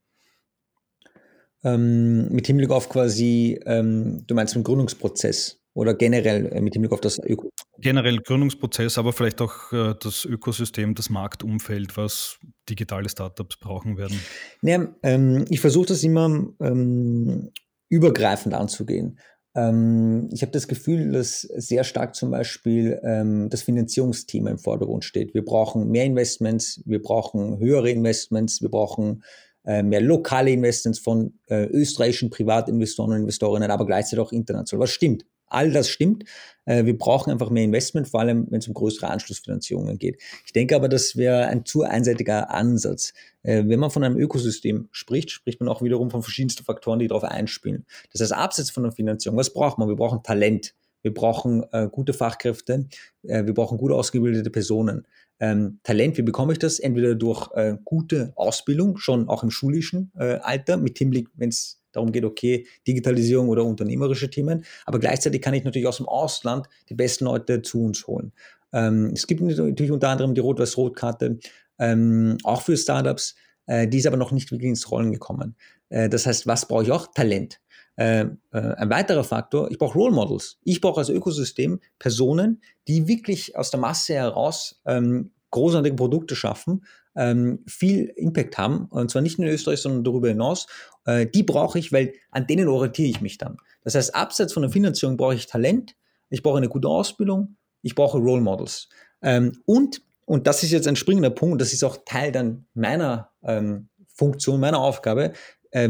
Ähm, 1.64 2.30
mit 2.30 2.46
Hinblick 2.46 2.70
auf 2.70 2.90
quasi, 2.90 3.60
ähm, 3.66 4.24
du 4.28 4.36
meinst 4.36 4.56
den 4.56 4.64
Gründungsprozess 4.64 5.60
oder 5.74 5.94
generell 5.94 6.48
äh, 6.54 6.62
mit 6.62 6.74
Hinblick 6.74 6.92
auf 6.92 7.02
das 7.02 7.20
Öko 7.20 7.52
Generell 7.80 8.20
Gründungsprozess, 8.20 8.98
aber 8.98 9.14
vielleicht 9.14 9.42
auch 9.42 9.72
äh, 9.72 9.94
das 10.00 10.26
Ökosystem, 10.26 10.96
das 10.96 11.10
Marktumfeld, 11.10 11.98
was 11.98 12.40
digitale 12.70 13.10
Startups 13.10 13.58
brauchen 13.58 13.98
werden. 13.98 14.20
Ja, 14.62 14.88
ähm, 15.04 15.46
ich 15.50 15.60
versuche 15.60 15.88
das 15.88 16.04
immer 16.04 16.48
ähm, 16.60 17.52
übergreifend 17.90 18.54
anzugehen. 18.54 19.20
Ähm, 19.56 20.30
ich 20.32 20.42
habe 20.42 20.51
das 20.51 20.68
Gefühl, 20.68 21.12
dass 21.12 21.42
sehr 21.42 21.84
stark 21.84 22.16
zum 22.16 22.32
Beispiel 22.32 23.00
ähm, 23.04 23.50
das 23.50 23.62
Finanzierungsthema 23.62 24.50
im 24.50 24.60
Vordergrund 24.60 25.06
steht. 25.06 25.34
Wir 25.34 25.44
brauchen 25.44 25.89
mehr 25.89 26.06
Investments, 26.06 26.82
wir 26.86 27.01
brauchen 27.01 27.60
höhere 27.60 27.89
Investments, 27.89 28.62
wir 28.62 28.70
brauchen 28.70 29.24
äh, 29.66 29.84
mehr 29.84 30.01
lokale 30.01 30.51
Investments 30.51 31.00
von 31.00 31.39
äh, 31.48 31.66
österreichischen 31.66 32.30
Privatinvestoren 32.30 33.12
und 33.12 33.22
Investorinnen, 33.22 33.72
aber 33.72 33.86
gleichzeitig 33.86 34.20
auch 34.20 34.32
international. 34.32 34.84
Was 34.84 34.92
stimmt? 34.92 35.25
All 35.48 35.72
das 35.72 35.89
stimmt. 35.89 36.25
Äh, 36.66 36.86
wir 36.86 36.98
brauchen 36.98 37.32
einfach 37.32 37.50
mehr 37.50 37.63
Investment, 37.63 38.08
vor 38.08 38.20
allem 38.20 38.48
wenn 38.50 38.60
es 38.60 38.68
um 38.68 38.74
größere 38.74 39.10
Anschlussfinanzierungen 39.10 39.98
geht. 39.98 40.22
Ich 40.46 40.54
denke 40.54 40.75
aber, 40.75 40.89
das 40.89 41.16
wäre 41.16 41.48
ein 41.48 41.66
zu 41.66 41.84
einseitiger 41.84 42.51
Ansatz. 42.51 43.13
Äh, 43.44 43.63
wenn 43.68 43.80
man 43.80 43.89
von 43.89 44.04
einem 44.04 44.18
Ökosystem 44.18 44.89
spricht, 44.92 45.32
spricht 45.32 45.60
man 45.60 45.70
auch 45.70 45.82
wiederum 45.82 46.12
von 46.12 46.22
verschiedensten 46.22 46.63
Faktoren, 46.63 47.00
die 47.00 47.08
darauf 47.08 47.24
einspielen. 47.24 47.86
Das 48.12 48.22
heißt, 48.22 48.34
abseits 48.34 48.70
von 48.70 48.84
der 48.84 48.92
Finanzierung, 48.92 49.38
was 49.38 49.54
braucht 49.54 49.77
man? 49.77 49.88
Wir 49.88 49.96
brauchen 49.96 50.24
Talent. 50.24 50.75
Wir 51.01 51.13
brauchen 51.13 51.63
äh, 51.72 51.88
gute 51.89 52.13
Fachkräfte. 52.13 52.88
Äh, 53.24 53.46
wir 53.46 53.54
brauchen 53.54 53.77
gut 53.77 53.92
ausgebildete 53.92 54.50
Personen. 54.50 55.08
Ähm, 55.39 55.80
Talent, 55.84 56.18
wie 56.18 56.24
bekomme 56.24 56.54
ich 56.54 56.60
das? 56.60 56.80
Entweder 56.80 57.16
durch 57.16 57.50
äh, 57.54 57.75
gute 57.86 58.34
Ausbildung, 58.36 58.98
schon 58.98 59.30
auch 59.30 59.44
im 59.44 59.51
schulischen 59.51 60.12
äh, 60.18 60.39
Alter, 60.42 60.77
mit 60.77 60.98
Hinblick, 60.98 61.30
wenn 61.36 61.50
es 61.50 61.80
darum 61.91 62.12
geht, 62.12 62.25
okay, 62.25 62.65
Digitalisierung 62.88 63.50
oder 63.50 63.63
unternehmerische 63.65 64.29
Themen. 64.29 64.65
Aber 64.86 65.00
gleichzeitig 65.00 65.41
kann 65.41 65.53
ich 65.53 65.63
natürlich 65.63 65.88
aus 65.88 65.98
dem 65.98 66.08
Ausland 66.08 66.67
die 66.89 66.96
besten 66.96 67.25
Leute 67.25 67.62
zu 67.62 67.84
uns 67.84 68.08
holen. 68.08 68.32
Ähm, 68.74 69.12
es 69.13 69.27
gibt 69.27 69.41
natürlich 69.41 69.91
unter 69.91 70.10
anderem 70.10 70.36
die 70.36 70.41
Rot-Weiß-Rot-Karte, 70.41 71.39
ähm, 71.79 72.38
auch 72.44 72.62
für 72.62 72.77
Startups. 72.77 73.36
Äh, 73.65 73.88
die 73.88 73.98
ist 73.98 74.08
aber 74.08 74.17
noch 74.17 74.32
nicht 74.32 74.51
wirklich 74.51 74.70
ins 74.70 74.89
Rollen 74.91 75.12
gekommen. 75.12 75.56
Äh, 75.89 76.10
das 76.10 76.25
heißt, 76.25 76.48
was 76.48 76.67
brauche 76.67 76.84
ich 76.84 76.91
auch? 76.91 77.08
Talent. 77.13 77.60
Äh, 77.96 78.22
äh, 78.22 78.27
ein 78.51 78.89
weiterer 78.91 79.24
Faktor, 79.24 79.72
ich 79.72 79.79
brauche 79.79 79.98
Role 79.98 80.13
Models. 80.13 80.60
Ich 80.63 80.82
brauche 80.82 81.00
als 81.00 81.10
Ökosystem 81.10 81.79
Personen, 81.98 82.62
die 82.88 83.08
wirklich 83.08 83.56
aus 83.56 83.72
der 83.72 83.79
Masse 83.79 84.13
heraus 84.13 84.82
ähm, 84.86 85.32
großartige 85.50 85.96
Produkte 85.96 86.36
schaffen, 86.36 86.86
ähm, 87.17 87.63
viel 87.67 88.13
Impact 88.15 88.57
haben, 88.57 88.86
und 88.86 89.12
zwar 89.12 89.21
nicht 89.21 89.39
nur 89.39 89.47
in 89.47 89.53
Österreich, 89.53 89.81
sondern 89.81 90.03
darüber 90.03 90.29
hinaus. 90.29 90.67
Äh, 91.05 91.25
die 91.25 91.43
brauche 91.43 91.79
ich, 91.79 91.91
weil 91.91 92.13
an 92.31 92.47
denen 92.47 92.67
orientiere 92.67 93.09
ich 93.09 93.21
mich 93.21 93.38
dann. 93.38 93.57
Das 93.83 93.95
heißt, 93.95 94.15
abseits 94.15 94.53
von 94.53 94.62
der 94.62 94.71
Finanzierung 94.71 95.17
brauche 95.17 95.36
ich 95.36 95.47
Talent, 95.47 95.95
ich 96.29 96.43
brauche 96.43 96.57
eine 96.57 96.69
gute 96.69 96.88
Ausbildung, 96.88 97.57
ich 97.81 97.95
brauche 97.95 98.17
Role 98.17 98.41
Models. 98.41 98.89
Ähm, 99.21 99.53
und, 99.65 100.01
und 100.25 100.47
das 100.47 100.63
ist 100.63 100.71
jetzt 100.71 100.88
ein 100.88 100.95
springender 100.95 101.29
Punkt, 101.31 101.59
das 101.59 101.74
ist 101.74 101.83
auch 101.83 101.97
Teil 102.05 102.31
dann 102.31 102.67
meiner 102.74 103.31
ähm, 103.43 103.89
Funktion, 104.13 104.59
meiner 104.59 104.79
Aufgabe, 104.79 105.33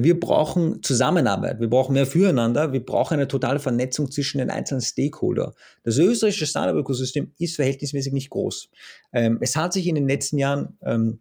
wir 0.01 0.19
brauchen 0.19 0.81
Zusammenarbeit, 0.83 1.59
wir 1.59 1.69
brauchen 1.69 1.93
mehr 1.93 2.05
Füreinander, 2.05 2.73
wir 2.73 2.85
brauchen 2.85 3.15
eine 3.15 3.27
totale 3.27 3.59
Vernetzung 3.59 4.11
zwischen 4.11 4.39
den 4.39 4.49
einzelnen 4.49 4.81
Stakeholder. 4.81 5.53
Das 5.83 5.97
österreichische 5.97 6.47
Startup-Ökosystem 6.47 7.31
ist 7.37 7.55
verhältnismäßig 7.55 8.13
nicht 8.13 8.29
groß. 8.29 8.69
Ähm, 9.13 9.37
es 9.41 9.55
hat 9.55 9.73
sich 9.73 9.87
in 9.87 9.95
den 9.95 10.07
letzten 10.07 10.37
Jahren 10.37 10.77
ähm, 10.83 11.19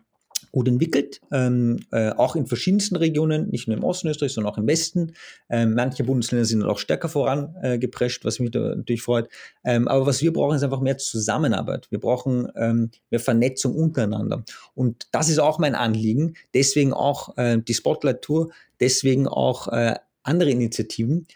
gut 0.57 0.69
entwickelt, 0.69 1.21
ähm, 1.33 1.81
äh, 1.93 2.13
auch 2.13 2.35
in 2.35 2.47
verschiedensten 2.47 2.97
Regionen, 2.97 3.51
nicht 3.51 3.69
nur 3.69 3.77
im 3.77 3.85
Osten 3.85 4.09
Österreich, 4.09 4.33
sondern 4.33 4.55
auch 4.55 4.57
im 4.57 4.67
Westen. 4.67 5.13
Ähm, 5.51 5.75
manche 5.75 6.03
Bundesländer 6.03 6.47
sind 6.47 6.63
auch 6.63 6.79
stärker 6.79 7.11
vorangeprescht, 7.11 8.23
äh, 8.23 8.25
was 8.25 8.39
mich 8.39 8.55
natürlich 8.55 9.03
freut. 9.03 9.29
Ähm, 9.65 9.87
aber 9.87 10.07
was 10.07 10.23
wir 10.23 10.33
brauchen, 10.33 10.57
ist 10.57 10.63
einfach 10.63 10.81
mehr 10.81 10.97
Zusammenarbeit. 10.97 11.89
Wir 11.91 12.01
brauchen 12.01 12.49
ähm, 12.57 12.91
mehr 13.11 13.21
Vernetzung 13.21 13.75
untereinander. 13.75 14.45
Und 14.75 15.09
das 15.13 15.29
ist 15.29 15.41
auch 15.41 15.59
mein 15.59 15.75
Anliegen. 15.75 16.37
Deswegen 16.55 16.95
auch 16.95 17.37
äh, 17.37 17.59
die 17.59 17.75
Spotlight 17.75 18.23
Tour, 18.23 18.51
deswegen 18.81 19.29
auch 19.29 19.69
äh, 19.69 19.97
andere 20.23 20.49
Initiativen. 20.49 21.27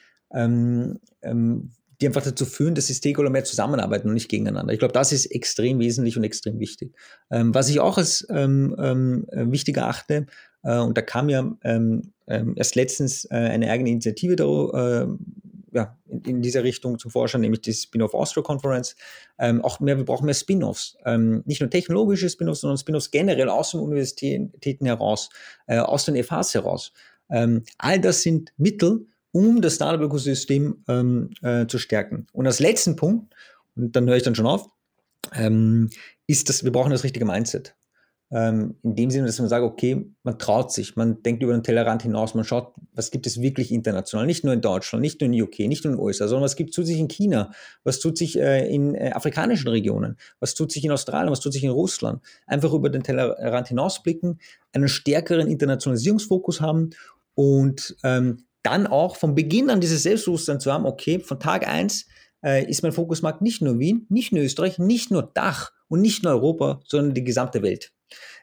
Die 2.00 2.06
einfach 2.06 2.22
dazu 2.22 2.46
führen, 2.46 2.74
dass 2.74 2.86
die 2.86 2.94
Stakeholder 2.94 3.30
mehr 3.30 3.44
zusammenarbeiten 3.44 4.08
und 4.08 4.14
nicht 4.14 4.30
gegeneinander. 4.30 4.72
Ich 4.72 4.78
glaube, 4.78 4.92
das 4.92 5.12
ist 5.12 5.26
extrem 5.26 5.78
wesentlich 5.78 6.16
und 6.16 6.24
extrem 6.24 6.58
wichtig. 6.58 6.94
Ähm, 7.30 7.54
was 7.54 7.68
ich 7.68 7.80
auch 7.80 7.98
als 7.98 8.26
ähm, 8.30 8.74
ähm, 8.78 9.26
äh, 9.30 9.50
wichtig 9.50 9.76
erachte, 9.76 10.26
äh, 10.62 10.78
und 10.78 10.96
da 10.96 11.02
kam 11.02 11.28
ja 11.28 11.56
ähm, 11.64 12.12
ähm, 12.26 12.54
erst 12.56 12.74
letztens 12.74 13.24
äh, 13.26 13.34
eine 13.34 13.70
eigene 13.70 13.90
Initiative 13.90 14.36
da, 14.36 14.44
äh, 14.44 15.06
ja, 15.72 15.96
in, 16.08 16.24
in, 16.24 16.42
dieser 16.42 16.64
Richtung 16.64 16.98
zum 16.98 17.10
Vorschein, 17.10 17.42
nämlich 17.42 17.60
die 17.60 17.72
Spin-off 17.72 18.14
Austria 18.14 18.42
Conference. 18.42 18.96
Ähm, 19.38 19.64
auch 19.64 19.78
mehr, 19.80 19.96
wir 19.96 20.04
brauchen 20.04 20.24
mehr 20.24 20.34
Spin-offs. 20.34 20.96
nicht 21.44 21.60
nur 21.60 21.70
technologische 21.70 22.28
Spin-offs, 22.28 22.60
sondern 22.60 22.78
Spin-offs 22.78 23.10
generell 23.10 23.48
aus 23.48 23.70
den 23.70 23.80
Universitäten 23.80 24.86
heraus, 24.86 25.30
äh, 25.66 25.78
aus 25.78 26.04
den 26.06 26.16
FHs 26.22 26.54
heraus. 26.54 26.92
all 27.78 28.00
das 28.00 28.22
sind 28.22 28.52
Mittel, 28.56 29.06
um 29.32 29.60
das 29.60 29.76
Startup-Ökosystem 29.76 30.84
ähm, 30.88 31.30
äh, 31.42 31.66
zu 31.66 31.78
stärken. 31.78 32.26
Und 32.32 32.46
als 32.46 32.60
letzten 32.60 32.96
Punkt, 32.96 33.34
und 33.76 33.94
dann 33.94 34.08
höre 34.08 34.16
ich 34.16 34.22
dann 34.22 34.34
schon 34.34 34.46
auf, 34.46 34.68
ähm, 35.34 35.90
ist, 36.26 36.48
dass 36.48 36.64
wir 36.64 36.72
brauchen 36.72 36.90
das 36.90 37.04
richtige 37.04 37.24
Mindset. 37.24 37.76
Ähm, 38.32 38.76
in 38.84 38.94
dem 38.94 39.10
Sinne, 39.10 39.26
dass 39.26 39.40
man 39.40 39.48
sagt, 39.48 39.64
okay, 39.64 40.06
man 40.22 40.38
traut 40.38 40.72
sich, 40.72 40.94
man 40.94 41.20
denkt 41.24 41.42
über 41.42 41.52
den 41.52 41.64
Tellerrand 41.64 42.02
hinaus, 42.02 42.34
man 42.34 42.44
schaut, 42.44 42.74
was 42.94 43.10
gibt 43.10 43.26
es 43.26 43.40
wirklich 43.40 43.72
international, 43.72 44.24
nicht 44.24 44.44
nur 44.44 44.54
in 44.54 44.60
Deutschland, 44.60 45.02
nicht 45.02 45.20
nur 45.20 45.28
in 45.28 45.42
UK, 45.42 45.60
nicht 45.60 45.84
nur 45.84 45.94
in 45.94 45.98
den 45.98 46.04
USA, 46.04 46.28
sondern 46.28 46.44
was 46.44 46.54
gibt 46.54 46.78
es 46.78 46.86
sich 46.86 47.00
in 47.00 47.08
China, 47.08 47.50
was 47.82 47.98
tut 47.98 48.16
sich 48.16 48.38
äh, 48.38 48.72
in 48.72 48.94
äh, 48.94 49.10
afrikanischen 49.12 49.66
Regionen, 49.66 50.16
was 50.38 50.54
tut 50.54 50.70
sich 50.70 50.84
in 50.84 50.92
Australien, 50.92 51.32
was 51.32 51.40
tut 51.40 51.52
sich 51.52 51.64
in 51.64 51.70
Russland. 51.70 52.22
Einfach 52.46 52.72
über 52.72 52.88
den 52.88 53.02
Tellerrand 53.02 53.66
hinausblicken, 53.66 54.38
einen 54.72 54.88
stärkeren 54.88 55.48
Internationalisierungsfokus 55.48 56.60
haben 56.60 56.90
und 57.34 57.96
ähm, 58.04 58.44
dann 58.62 58.86
auch 58.86 59.16
von 59.16 59.34
Beginn 59.34 59.70
an 59.70 59.80
dieses 59.80 60.02
Selbstbewusstsein 60.02 60.60
zu 60.60 60.72
haben, 60.72 60.86
okay, 60.86 61.20
von 61.20 61.40
Tag 61.40 61.66
eins 61.66 62.06
äh, 62.44 62.68
ist 62.68 62.82
mein 62.82 62.92
Fokusmarkt 62.92 63.42
nicht 63.42 63.62
nur 63.62 63.78
Wien, 63.78 64.06
nicht 64.08 64.32
nur 64.32 64.42
Österreich, 64.42 64.78
nicht 64.78 65.10
nur 65.10 65.22
Dach 65.22 65.72
und 65.88 66.00
nicht 66.00 66.22
nur 66.22 66.32
Europa, 66.32 66.80
sondern 66.86 67.14
die 67.14 67.24
gesamte 67.24 67.62
Welt. 67.62 67.92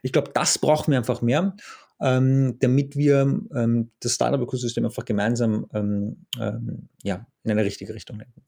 Ich 0.02 0.12
glaube, 0.12 0.32
das 0.34 0.58
brauchen 0.60 0.92
wir 0.92 0.98
einfach 0.98 1.22
mehr, 1.22 1.56
ähm, 2.00 2.58
damit 2.60 2.96
wir 2.96 3.42
ähm, 3.56 3.92
das 4.00 4.16
Startup-Ökosystem 4.16 4.86
einfach 4.86 5.06
gemeinsam 5.06 5.68
ähm, 5.74 6.26
ähm 6.40 6.90
ja, 7.04 7.26
in 7.44 7.52
eine 7.52 7.66
richtige 7.66 7.94
Richtung 7.94 8.20
lenken. 8.20 8.44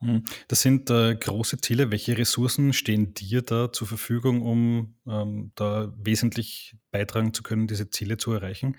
Hm. 0.00 0.24
Das 0.48 0.60
sind 0.60 0.90
äh, 0.90 1.14
große 1.14 1.58
Ziele. 1.58 1.90
Welche 1.90 2.18
Ressourcen 2.18 2.72
stehen 2.72 3.14
dir 3.14 3.42
da 3.42 3.72
zur 3.72 3.86
Verfügung, 3.86 4.42
um 4.42 4.94
ähm, 5.06 5.52
da 5.54 5.92
wesentlich 5.96 6.76
beitragen 6.90 7.32
zu 7.32 7.42
können, 7.42 7.66
diese 7.66 7.88
Ziele 7.88 8.18
zu 8.18 8.32
erreichen? 8.32 8.76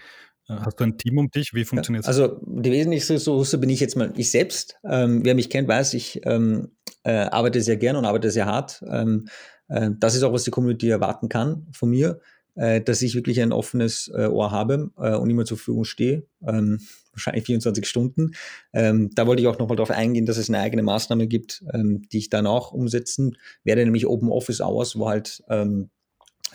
Äh, 0.49 0.55
hast 0.59 0.79
du 0.79 0.83
ein 0.83 0.97
Team 0.97 1.17
um 1.17 1.29
dich? 1.29 1.53
Wie 1.53 1.65
funktioniert 1.65 2.03
es? 2.03 2.07
Also 2.07 2.39
die 2.45 2.71
wesentlichste 2.71 3.15
Ressource 3.15 3.59
bin 3.59 3.69
ich 3.69 3.79
jetzt 3.79 3.95
mal 3.95 4.13
ich 4.15 4.31
selbst. 4.31 4.77
Ähm, 4.83 5.23
wer 5.23 5.35
mich 5.35 5.49
kennt, 5.49 5.67
weiß, 5.67 5.93
ich 5.93 6.21
ähm, 6.25 6.69
äh, 7.03 7.11
arbeite 7.11 7.61
sehr 7.61 7.77
gern 7.77 7.95
und 7.95 8.05
arbeite 8.05 8.31
sehr 8.31 8.45
hart. 8.45 8.83
Ähm, 8.89 9.27
äh, 9.67 9.91
das 9.99 10.15
ist 10.15 10.23
auch, 10.23 10.33
was 10.33 10.43
die 10.43 10.51
Community 10.51 10.89
erwarten 10.89 11.29
kann 11.29 11.67
von 11.71 11.89
mir, 11.89 12.19
äh, 12.55 12.81
dass 12.81 13.01
ich 13.01 13.15
wirklich 13.15 13.41
ein 13.41 13.51
offenes 13.51 14.09
äh, 14.13 14.27
Ohr 14.27 14.51
habe 14.51 14.91
äh, 14.97 15.15
und 15.15 15.29
immer 15.29 15.45
zur 15.45 15.57
Verfügung 15.57 15.83
stehe. 15.83 16.25
Ähm, 16.45 16.79
wahrscheinlich 17.11 17.45
24 17.45 17.87
Stunden. 17.87 18.33
Ähm, 18.73 19.09
da 19.15 19.25
wollte 19.25 19.41
ich 19.41 19.47
auch 19.47 19.57
nochmal 19.57 19.75
darauf 19.75 19.91
eingehen, 19.91 20.25
dass 20.25 20.37
es 20.37 20.49
eine 20.49 20.59
eigene 20.59 20.83
Maßnahme 20.83 21.27
gibt, 21.27 21.63
ähm, 21.73 22.07
die 22.09 22.19
ich 22.19 22.29
dann 22.29 22.45
auch 22.45 22.71
umsetzen 22.71 23.37
werde, 23.63 23.83
nämlich 23.83 24.05
Open 24.05 24.29
Office 24.29 24.61
Hours, 24.61 24.97
wo 24.97 25.09
halt 25.09 25.43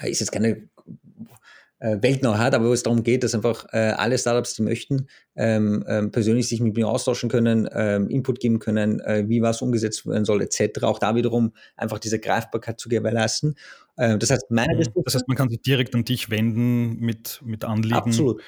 ist 0.03 0.21
jetzt 0.21 0.33
keine 0.33 0.69
äh, 1.83 2.01
weltnah 2.01 2.39
hat, 2.39 2.55
aber 2.55 2.69
wo 2.69 2.73
es 2.73 2.85
darum 2.85 3.03
geht, 3.03 3.25
dass 3.25 3.35
einfach 3.35 3.67
äh, 3.73 3.93
alle 3.97 4.17
Startups, 4.17 4.55
die 4.55 4.63
möchten, 4.63 5.09
ähm, 5.35 5.85
ähm, 5.89 6.13
persönlich 6.13 6.49
sich 6.49 6.61
mit 6.61 6.77
mir 6.77 6.87
austauschen 6.87 7.29
können, 7.29 7.69
ähm, 7.73 8.09
Input 8.09 8.39
geben 8.39 8.61
können, 8.61 9.01
äh, 9.01 9.25
wie 9.29 9.43
was 9.43 9.63
umgesetzt 9.63 10.07
werden 10.07 10.25
soll, 10.25 10.43
etc. 10.43 10.85
Auch 10.85 11.01
da 11.01 11.17
wiederum 11.17 11.53
einfach 11.77 11.99
diese 11.99 12.21
Greifbarkeit 12.21 12.79
zu 12.79 12.89
gewährleisten. 12.89 13.57
Äh, 13.97 14.17
das 14.17 14.31
heißt, 14.31 14.51
meine 14.51 14.77
mhm. 14.77 15.03
Das 15.05 15.17
heißt, 15.17 15.27
man 15.27 15.37
kann 15.37 15.49
sich 15.49 15.61
direkt 15.61 15.95
an 15.97 16.05
dich 16.05 16.31
wenden 16.31 17.01
mit, 17.01 17.41
mit 17.45 17.65
Anliegen. 17.65 17.97
Absolut. 17.97 18.41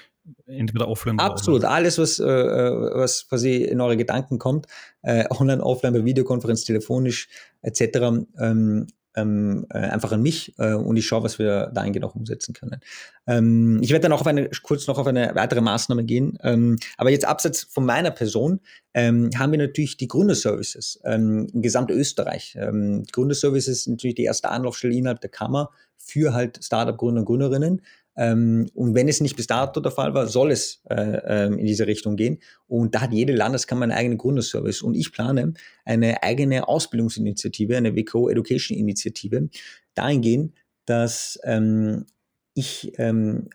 Entweder 0.46 0.88
offline 0.88 1.16
oder 1.16 1.24
Absolut. 1.24 1.64
Online. 1.64 1.74
Alles, 1.74 1.98
was, 1.98 2.20
äh, 2.20 2.24
was 2.24 3.28
quasi 3.28 3.64
in 3.64 3.80
eure 3.80 3.96
Gedanken 3.96 4.38
kommt, 4.38 4.66
äh, 5.02 5.24
online, 5.30 5.60
offline, 5.60 5.92
bei 5.92 6.04
Videokonferenz, 6.04 6.62
telefonisch 6.62 7.28
etc., 7.62 8.24
ähm, 8.38 8.86
ähm, 9.16 9.66
äh, 9.70 9.78
einfach 9.78 10.12
an 10.12 10.22
mich 10.22 10.54
äh, 10.58 10.74
und 10.74 10.96
ich 10.96 11.06
schaue, 11.06 11.22
was 11.22 11.38
wir 11.38 11.70
dahingehend 11.74 12.04
auch 12.04 12.14
umsetzen 12.14 12.52
können. 12.52 12.80
Ähm, 13.26 13.80
ich 13.82 13.90
werde 13.90 14.02
dann 14.02 14.12
auch 14.12 14.20
auf 14.20 14.26
eine, 14.26 14.50
kurz 14.62 14.86
noch 14.86 14.98
auf 14.98 15.06
eine 15.06 15.34
weitere 15.34 15.60
Maßnahme 15.60 16.04
gehen. 16.04 16.38
Ähm, 16.42 16.78
aber 16.96 17.10
jetzt 17.10 17.24
abseits 17.24 17.64
von 17.64 17.86
meiner 17.86 18.10
Person 18.10 18.60
ähm, 18.92 19.30
haben 19.36 19.52
wir 19.52 19.58
natürlich 19.58 19.96
die 19.96 20.08
Gründerservices 20.08 21.00
ähm, 21.04 21.48
in 21.52 21.62
Gesamtösterreich. 21.62 22.56
Ähm, 22.60 23.04
Gründerservices 23.12 23.84
sind 23.84 23.94
natürlich 23.94 24.16
die 24.16 24.24
erste 24.24 24.50
Anlaufstelle 24.50 24.94
innerhalb 24.94 25.20
der 25.20 25.30
Kammer 25.30 25.70
für 25.96 26.34
halt 26.34 26.62
Startup-Gründer 26.62 27.20
und 27.20 27.26
Gründerinnen. 27.26 27.82
Ähm, 28.16 28.68
und 28.74 28.94
wenn 28.94 29.08
es 29.08 29.20
nicht 29.20 29.36
bis 29.36 29.46
dato 29.46 29.80
der 29.80 29.92
Fall 29.92 30.14
war, 30.14 30.26
soll 30.26 30.50
es 30.50 30.82
äh, 30.88 31.18
ähm, 31.26 31.58
in 31.58 31.66
diese 31.66 31.86
Richtung 31.86 32.16
gehen. 32.16 32.38
Und 32.66 32.94
da 32.94 33.02
hat 33.02 33.12
jede 33.12 33.32
Landeskammer 33.32 33.84
einen 33.84 33.92
eigenen 33.92 34.18
Gründerservice. 34.18 34.82
Und 34.82 34.94
ich 34.94 35.12
plane 35.12 35.54
eine 35.84 36.22
eigene 36.22 36.68
Ausbildungsinitiative, 36.68 37.76
eine 37.76 37.96
WCO 37.96 38.28
Education 38.28 38.76
Initiative, 38.78 39.48
dahingehend, 39.94 40.54
dass 40.86 41.38
ähm, 41.44 42.06
ich 42.54 42.92
ähm, 42.98 43.48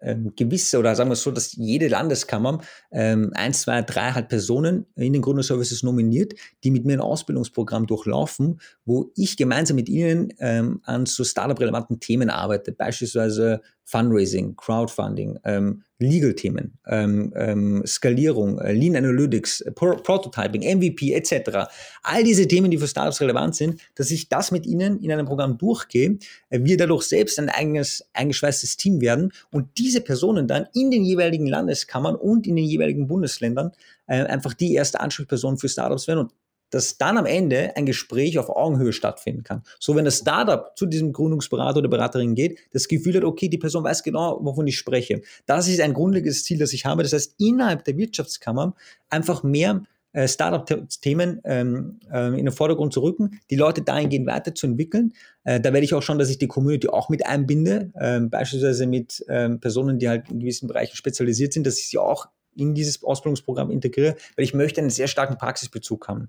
ähm, 0.00 0.32
gewisse, 0.36 0.78
oder 0.78 0.94
sagen 0.94 1.10
wir 1.10 1.14
es 1.14 1.22
so, 1.22 1.30
dass 1.30 1.52
jede 1.52 1.88
Landeskammer 1.88 2.60
ähm, 2.90 3.32
eins, 3.34 3.62
zwei, 3.62 3.82
drei 3.82 4.12
halt 4.12 4.28
Personen 4.28 4.86
in 4.96 5.12
den 5.12 5.22
Gründerservices 5.22 5.82
nominiert, 5.82 6.34
die 6.64 6.70
mit 6.70 6.84
mir 6.84 6.94
ein 6.94 7.00
Ausbildungsprogramm 7.00 7.86
durchlaufen, 7.86 8.60
wo 8.84 9.10
ich 9.16 9.36
gemeinsam 9.36 9.76
mit 9.76 9.88
ihnen 9.88 10.32
ähm, 10.38 10.80
an 10.84 11.06
so 11.06 11.24
Startup-relevanten 11.24 12.00
Themen 12.00 12.30
arbeite, 12.30 12.72
beispielsweise 12.72 13.60
Fundraising, 13.90 14.54
Crowdfunding, 14.54 15.40
ähm, 15.44 15.82
Legal-Themen, 15.98 16.78
ähm, 16.86 17.32
ähm, 17.34 17.82
Skalierung, 17.84 18.60
äh, 18.60 18.72
Lean 18.72 18.94
Analytics, 18.94 19.62
äh, 19.62 19.72
Pro 19.72 19.96
Prototyping, 19.96 20.62
MVP 20.62 21.12
etc. 21.12 21.68
All 22.04 22.22
diese 22.22 22.46
Themen, 22.46 22.70
die 22.70 22.78
für 22.78 22.86
Startups 22.86 23.20
relevant 23.20 23.56
sind, 23.56 23.80
dass 23.96 24.12
ich 24.12 24.28
das 24.28 24.52
mit 24.52 24.64
Ihnen 24.64 25.00
in 25.00 25.10
einem 25.10 25.26
Programm 25.26 25.58
durchgehe, 25.58 26.18
äh, 26.50 26.60
wir 26.62 26.76
dadurch 26.76 27.02
selbst 27.02 27.38
ein 27.40 27.48
eigenes, 27.48 28.08
eingeschweißtes 28.12 28.76
Team 28.76 29.00
werden 29.00 29.32
und 29.50 29.66
diese 29.76 29.89
Personen 29.98 30.46
dann 30.46 30.66
in 30.74 30.92
den 30.92 31.04
jeweiligen 31.04 31.46
Landeskammern 31.46 32.14
und 32.14 32.46
in 32.46 32.54
den 32.54 32.64
jeweiligen 32.64 33.08
Bundesländern 33.08 33.72
äh, 34.06 34.22
einfach 34.22 34.54
die 34.54 34.74
erste 34.74 35.00
Ansprechperson 35.00 35.58
für 35.58 35.68
Startups 35.68 36.06
werden 36.06 36.20
und 36.20 36.32
dass 36.70 36.98
dann 36.98 37.18
am 37.18 37.26
Ende 37.26 37.76
ein 37.76 37.84
Gespräch 37.84 38.38
auf 38.38 38.48
Augenhöhe 38.48 38.92
stattfinden 38.92 39.42
kann. 39.42 39.62
So, 39.78 39.96
wenn 39.96 40.04
das 40.04 40.18
Startup 40.18 40.70
zu 40.76 40.86
diesem 40.86 41.12
Gründungsberater 41.12 41.80
oder 41.80 41.88
Beraterin 41.88 42.34
geht, 42.34 42.60
das 42.72 42.88
Gefühl 42.88 43.16
hat, 43.16 43.24
okay, 43.24 43.48
die 43.48 43.58
Person 43.58 43.84
weiß 43.84 44.02
genau, 44.02 44.38
wovon 44.40 44.66
ich 44.66 44.78
spreche. 44.78 45.20
Das 45.46 45.68
ist 45.68 45.80
ein 45.80 45.94
grundlegendes 45.94 46.44
Ziel, 46.44 46.58
das 46.58 46.72
ich 46.72 46.86
habe. 46.86 47.02
Das 47.02 47.12
heißt, 47.12 47.34
innerhalb 47.38 47.84
der 47.84 47.96
Wirtschaftskammer 47.96 48.74
einfach 49.08 49.42
mehr 49.42 49.82
äh, 50.12 50.28
Startup-Themen 50.28 51.40
ähm, 51.44 52.00
äh, 52.12 52.28
in 52.28 52.44
den 52.44 52.52
Vordergrund 52.52 52.92
zu 52.92 53.00
rücken, 53.00 53.40
die 53.50 53.56
Leute 53.56 53.82
dahingehend 53.82 54.26
weiterzuentwickeln. 54.26 55.12
Äh, 55.44 55.60
da 55.60 55.72
werde 55.72 55.84
ich 55.84 55.94
auch 55.94 56.02
schon, 56.02 56.18
dass 56.18 56.30
ich 56.30 56.38
die 56.38 56.48
Community 56.48 56.88
auch 56.88 57.08
mit 57.08 57.26
einbinde, 57.26 57.92
ähm, 58.00 58.30
beispielsweise 58.30 58.86
mit 58.86 59.24
ähm, 59.28 59.60
Personen, 59.60 59.98
die 59.98 60.08
halt 60.08 60.30
in 60.30 60.40
gewissen 60.40 60.68
Bereichen 60.68 60.96
spezialisiert 60.96 61.52
sind, 61.52 61.66
dass 61.66 61.78
ich 61.78 61.88
sie 61.88 61.98
auch 61.98 62.26
in 62.56 62.74
dieses 62.74 63.02
Ausbildungsprogramm 63.04 63.70
integriere, 63.70 64.16
weil 64.36 64.44
ich 64.44 64.54
möchte 64.54 64.80
einen 64.80 64.90
sehr 64.90 65.06
starken 65.06 65.38
Praxisbezug 65.38 66.08
haben. 66.08 66.28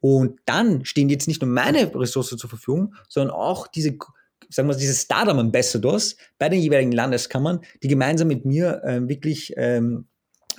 Und 0.00 0.40
dann 0.46 0.84
stehen 0.84 1.10
jetzt 1.10 1.28
nicht 1.28 1.42
nur 1.42 1.50
meine 1.50 1.94
Ressourcen 1.94 2.38
zur 2.38 2.48
Verfügung, 2.48 2.94
sondern 3.08 3.34
auch 3.34 3.66
diese 3.66 3.98
sagen 4.50 4.68
wir, 4.68 4.76
diese 4.76 4.94
Startup 4.94 5.36
Ambassadors 5.36 6.16
bei 6.38 6.48
den 6.48 6.60
jeweiligen 6.60 6.92
Landeskammern, 6.92 7.60
die 7.82 7.88
gemeinsam 7.88 8.28
mit 8.28 8.46
mir 8.46 8.82
äh, 8.82 9.06
wirklich 9.06 9.52
ähm, 9.58 9.78
ähm, 9.78 10.06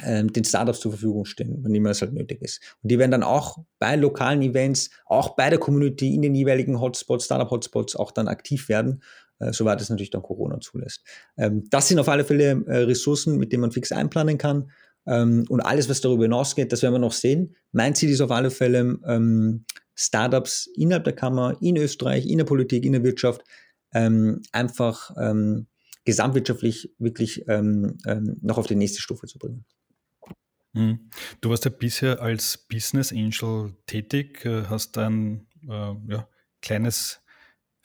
den 0.02 0.44
Startups 0.44 0.80
zur 0.80 0.92
Verfügung 0.92 1.26
stehen, 1.26 1.60
wann 1.62 1.76
immer 1.76 1.90
es 1.90 2.02
halt 2.02 2.14
nötig 2.14 2.42
ist. 2.42 2.62
Und 2.82 2.92
die 2.92 3.00
werden 3.00 3.12
dann 3.12 3.24
auch 3.24 3.58
bei 3.80 3.96
lokalen 3.96 4.42
Events, 4.42 4.90
auch 5.06 5.36
bei 5.36 5.50
der 5.50 5.60
Community 5.60 6.14
in 6.14 6.22
den 6.22 6.36
jeweiligen 6.36 6.80
Hotspots, 6.80 7.26
Startup-Hotspots 7.26 7.96
auch 7.96 8.12
dann 8.12 8.28
aktiv 8.28 8.70
werden, 8.70 9.04
äh, 9.40 9.52
soweit 9.52 9.82
es 9.82 9.90
natürlich 9.90 10.12
dann 10.12 10.22
Corona 10.22 10.60
zulässt. 10.60 11.04
Ähm, 11.38 11.66
das 11.70 11.88
sind 11.88 12.00
auf 12.00 12.10
alle 12.10 12.24
Fälle 12.24 12.64
äh, 12.68 12.78
Ressourcen, 12.84 13.38
mit 13.38 13.52
denen 13.52 13.62
man 13.62 13.72
fix 13.72 13.92
einplanen 13.92 14.38
kann. 14.38 14.72
Ähm, 15.06 15.46
und 15.50 15.62
alles, 15.62 15.90
was 15.90 16.02
darüber 16.02 16.24
hinausgeht, 16.24 16.72
das 16.72 16.82
werden 16.82 16.94
wir 16.94 17.00
noch 17.00 17.14
sehen. 17.14 17.56
Mein 17.72 17.96
Ziel 17.96 18.10
ist 18.10 18.22
auf 18.22 18.32
alle 18.32 18.52
Fälle, 18.52 19.00
ähm, 19.06 19.66
Startups 19.96 20.70
innerhalb 20.76 21.04
der 21.04 21.16
Kammer, 21.16 21.58
in 21.62 21.76
Österreich, 21.76 22.26
in 22.26 22.38
der 22.38 22.46
Politik, 22.46 22.86
in 22.86 22.94
der 22.94 23.04
Wirtschaft, 23.04 23.44
ähm, 23.94 24.42
einfach 24.54 25.12
ähm, 25.20 25.68
gesamtwirtschaftlich 26.06 26.94
wirklich 27.00 27.46
ähm, 27.48 27.98
ähm, 28.06 28.38
noch 28.42 28.58
auf 28.58 28.68
die 28.68 28.76
nächste 28.76 29.02
Stufe 29.02 29.28
zu 29.28 29.38
bringen. 29.40 29.66
Mhm. 30.74 31.10
Du 31.42 31.50
warst 31.50 31.66
ja 31.66 31.72
bisher 31.72 32.22
als 32.22 32.68
Business 32.70 33.12
Angel 33.12 33.76
tätig, 33.86 34.46
äh, 34.46 34.66
hast 34.66 34.98
ein 34.98 35.48
äh, 35.68 35.94
ja, 36.08 36.28
kleines 36.62 37.22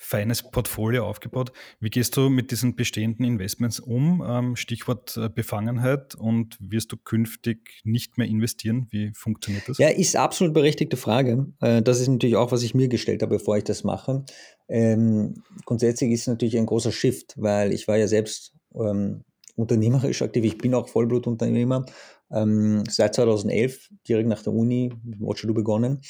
feines 0.04 0.42
Portfolio 0.42 1.06
aufgebaut. 1.06 1.52
Wie 1.80 1.88
gehst 1.88 2.16
du 2.16 2.28
mit 2.28 2.50
diesen 2.50 2.76
bestehenden 2.76 3.24
Investments 3.24 3.80
um? 3.80 4.22
Ähm, 4.26 4.54
Stichwort 4.54 5.16
äh, 5.16 5.28
Befangenheit 5.28 6.14
und 6.14 6.58
wirst 6.60 6.92
du 6.92 6.96
künftig 6.96 7.80
nicht 7.84 8.18
mehr 8.18 8.26
investieren? 8.26 8.86
Wie 8.90 9.12
funktioniert 9.14 9.68
das? 9.68 9.78
Ja, 9.78 9.88
ist 9.88 10.16
absolut 10.16 10.52
berechtigte 10.52 10.96
Frage. 10.96 11.46
Äh, 11.60 11.82
das 11.82 12.00
ist 12.00 12.08
natürlich 12.08 12.36
auch, 12.36 12.52
was 12.52 12.62
ich 12.62 12.74
mir 12.74 12.88
gestellt 12.88 13.22
habe, 13.22 13.36
bevor 13.36 13.56
ich 13.56 13.64
das 13.64 13.82
mache. 13.82 14.24
Ähm, 14.68 15.42
grundsätzlich 15.64 16.10
ist 16.10 16.22
es 16.22 16.26
natürlich 16.26 16.58
ein 16.58 16.66
großer 16.66 16.92
Shift, 16.92 17.34
weil 17.36 17.72
ich 17.72 17.88
war 17.88 17.96
ja 17.96 18.06
selbst 18.06 18.52
ähm, 18.74 19.24
unternehmerisch 19.56 20.22
aktiv. 20.22 20.44
Ich 20.44 20.58
bin 20.58 20.74
auch 20.74 20.88
Vollblutunternehmer. 20.88 21.86
Ähm, 22.30 22.82
seit 22.88 23.14
2011, 23.14 23.90
direkt 24.08 24.28
nach 24.28 24.42
der 24.42 24.52
Uni, 24.52 24.92
mit 25.04 25.20
Watcher 25.20 25.52
begonnen. 25.52 26.00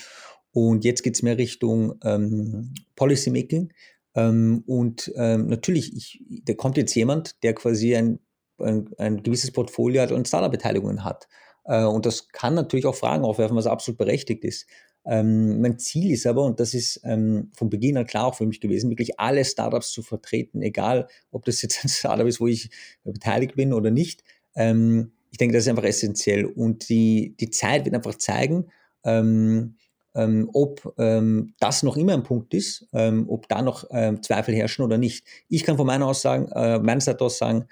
Und 0.52 0.84
jetzt 0.84 1.02
geht 1.02 1.16
es 1.16 1.22
mehr 1.22 1.36
Richtung 1.36 1.98
ähm, 2.04 2.72
Policymaking. 2.96 3.72
Ähm, 4.14 4.62
und 4.66 5.12
ähm, 5.16 5.48
natürlich, 5.48 5.94
ich, 5.96 6.24
da 6.44 6.54
kommt 6.54 6.76
jetzt 6.76 6.94
jemand, 6.94 7.42
der 7.42 7.54
quasi 7.54 7.96
ein, 7.96 8.20
ein, 8.58 8.88
ein 8.98 9.22
gewisses 9.22 9.50
Portfolio 9.50 10.02
hat 10.02 10.12
und 10.12 10.28
Startup-Beteiligungen 10.28 11.04
hat. 11.04 11.28
Äh, 11.64 11.84
und 11.84 12.06
das 12.06 12.28
kann 12.28 12.54
natürlich 12.54 12.86
auch 12.86 12.94
Fragen 12.94 13.24
aufwerfen, 13.24 13.56
was 13.56 13.66
absolut 13.66 13.98
berechtigt 13.98 14.44
ist. 14.44 14.66
Ähm, 15.06 15.60
mein 15.60 15.78
Ziel 15.78 16.12
ist 16.12 16.26
aber, 16.26 16.42
und 16.44 16.60
das 16.60 16.72
ist 16.72 17.00
ähm, 17.04 17.50
von 17.54 17.68
Beginn 17.68 17.96
an 17.98 18.06
klar 18.06 18.26
auch 18.26 18.34
für 18.34 18.46
mich 18.46 18.60
gewesen, 18.60 18.90
wirklich 18.90 19.20
alle 19.20 19.44
Startups 19.44 19.92
zu 19.92 20.02
vertreten, 20.02 20.62
egal 20.62 21.08
ob 21.30 21.44
das 21.44 21.60
jetzt 21.62 21.84
ein 21.84 21.88
Startup 21.90 22.26
ist, 22.26 22.40
wo 22.40 22.46
ich 22.46 22.70
beteiligt 23.04 23.54
bin 23.56 23.72
oder 23.72 23.90
nicht. 23.90 24.24
Ähm, 24.54 25.12
ich 25.30 25.38
denke, 25.38 25.54
das 25.54 25.64
ist 25.64 25.68
einfach 25.68 25.84
essentiell. 25.84 26.44
Und 26.44 26.88
die, 26.88 27.34
die 27.40 27.50
Zeit 27.50 27.84
wird 27.84 27.94
einfach 27.94 28.14
zeigen, 28.14 28.66
ähm, 29.04 29.76
ähm, 30.14 30.48
ob 30.52 30.94
ähm, 30.96 31.54
das 31.58 31.82
noch 31.82 31.96
immer 31.96 32.14
ein 32.14 32.22
Punkt 32.22 32.54
ist, 32.54 32.86
ob 32.92 33.48
da 33.48 33.60
noch 33.60 33.88
Zweifel 34.20 34.54
herrschen 34.54 34.84
oder 34.84 34.96
nicht. 34.96 35.26
Ich 35.48 35.64
kann 35.64 35.76
von 35.76 35.88
meiner 35.88 36.06
Aussagen, 36.06 36.52
äh, 36.52 36.78
meiner 36.78 37.00
Seite 37.00 37.24
aus 37.24 37.38
sagen, 37.38 37.66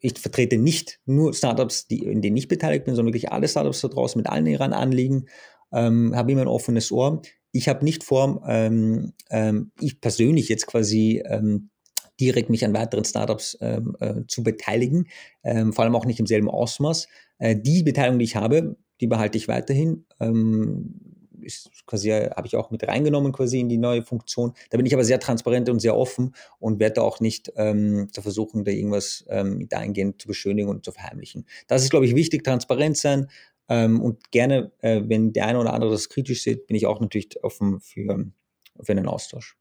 ich 0.00 0.18
vertrete 0.18 0.58
nicht 0.58 1.00
nur 1.06 1.34
Startups, 1.34 1.86
die, 1.86 2.04
in 2.04 2.22
denen 2.22 2.36
ich 2.36 2.48
beteiligt 2.48 2.84
bin, 2.84 2.94
sondern 2.94 3.12
wirklich 3.12 3.32
alle 3.32 3.48
Startups 3.48 3.80
da 3.80 3.88
draußen 3.88 4.18
mit 4.18 4.28
allen 4.28 4.46
ihren 4.46 4.72
Anliegen, 4.72 5.26
ähm, 5.72 6.14
habe 6.16 6.32
immer 6.32 6.42
ein 6.42 6.48
offenes 6.48 6.92
Ohr. 6.92 7.22
Ich 7.52 7.68
habe 7.68 7.84
nicht 7.84 8.04
vor, 8.04 8.42
ähm, 8.46 9.12
ähm, 9.30 9.72
ich 9.80 10.00
persönlich 10.00 10.48
jetzt 10.48 10.66
quasi 10.66 11.22
ähm, 11.26 11.70
direkt 12.20 12.50
mich 12.50 12.64
an 12.64 12.74
weiteren 12.74 13.04
Startups 13.04 13.56
ähm, 13.60 13.96
äh, 14.00 14.22
zu 14.26 14.42
beteiligen, 14.42 15.06
ähm, 15.44 15.72
vor 15.72 15.84
allem 15.84 15.96
auch 15.96 16.04
nicht 16.04 16.20
im 16.20 16.26
selben 16.26 16.50
Ausmaß. 16.50 17.08
Äh, 17.38 17.56
die 17.56 17.82
Beteiligung, 17.82 18.18
die 18.18 18.24
ich 18.24 18.36
habe, 18.36 18.76
die 19.00 19.06
behalte 19.06 19.38
ich 19.38 19.46
weiterhin. 19.46 20.04
Ist 21.40 21.70
quasi, 21.86 22.10
habe 22.10 22.48
ich 22.48 22.56
auch 22.56 22.72
mit 22.72 22.86
reingenommen 22.86 23.30
quasi 23.30 23.60
in 23.60 23.68
die 23.68 23.78
neue 23.78 24.02
Funktion. 24.02 24.54
Da 24.70 24.76
bin 24.76 24.86
ich 24.86 24.92
aber 24.92 25.04
sehr 25.04 25.20
transparent 25.20 25.68
und 25.68 25.78
sehr 25.78 25.96
offen 25.96 26.34
und 26.58 26.80
werde 26.80 27.00
auch 27.02 27.20
nicht 27.20 27.52
ähm, 27.54 28.08
zu 28.12 28.22
versuchen, 28.22 28.64
da 28.64 28.72
irgendwas 28.72 29.24
ähm, 29.28 29.58
mit 29.58 29.72
eingehend 29.72 30.20
zu 30.20 30.26
beschönigen 30.26 30.68
und 30.68 30.84
zu 30.84 30.90
verheimlichen. 30.90 31.46
Das 31.68 31.84
ist, 31.84 31.90
glaube 31.90 32.06
ich, 32.06 32.16
wichtig, 32.16 32.42
transparent 32.42 32.96
sein. 32.96 33.28
Ähm, 33.68 34.00
und 34.00 34.30
gerne, 34.30 34.72
äh, 34.80 35.02
wenn 35.06 35.32
der 35.32 35.46
eine 35.46 35.58
oder 35.60 35.74
andere 35.74 35.90
das 35.90 36.08
kritisch 36.08 36.42
sieht, 36.42 36.66
bin 36.66 36.76
ich 36.76 36.86
auch 36.86 37.00
natürlich 37.00 37.42
offen 37.42 37.80
für, 37.80 38.26
für 38.80 38.92
einen 38.92 39.06
Austausch. 39.06 39.56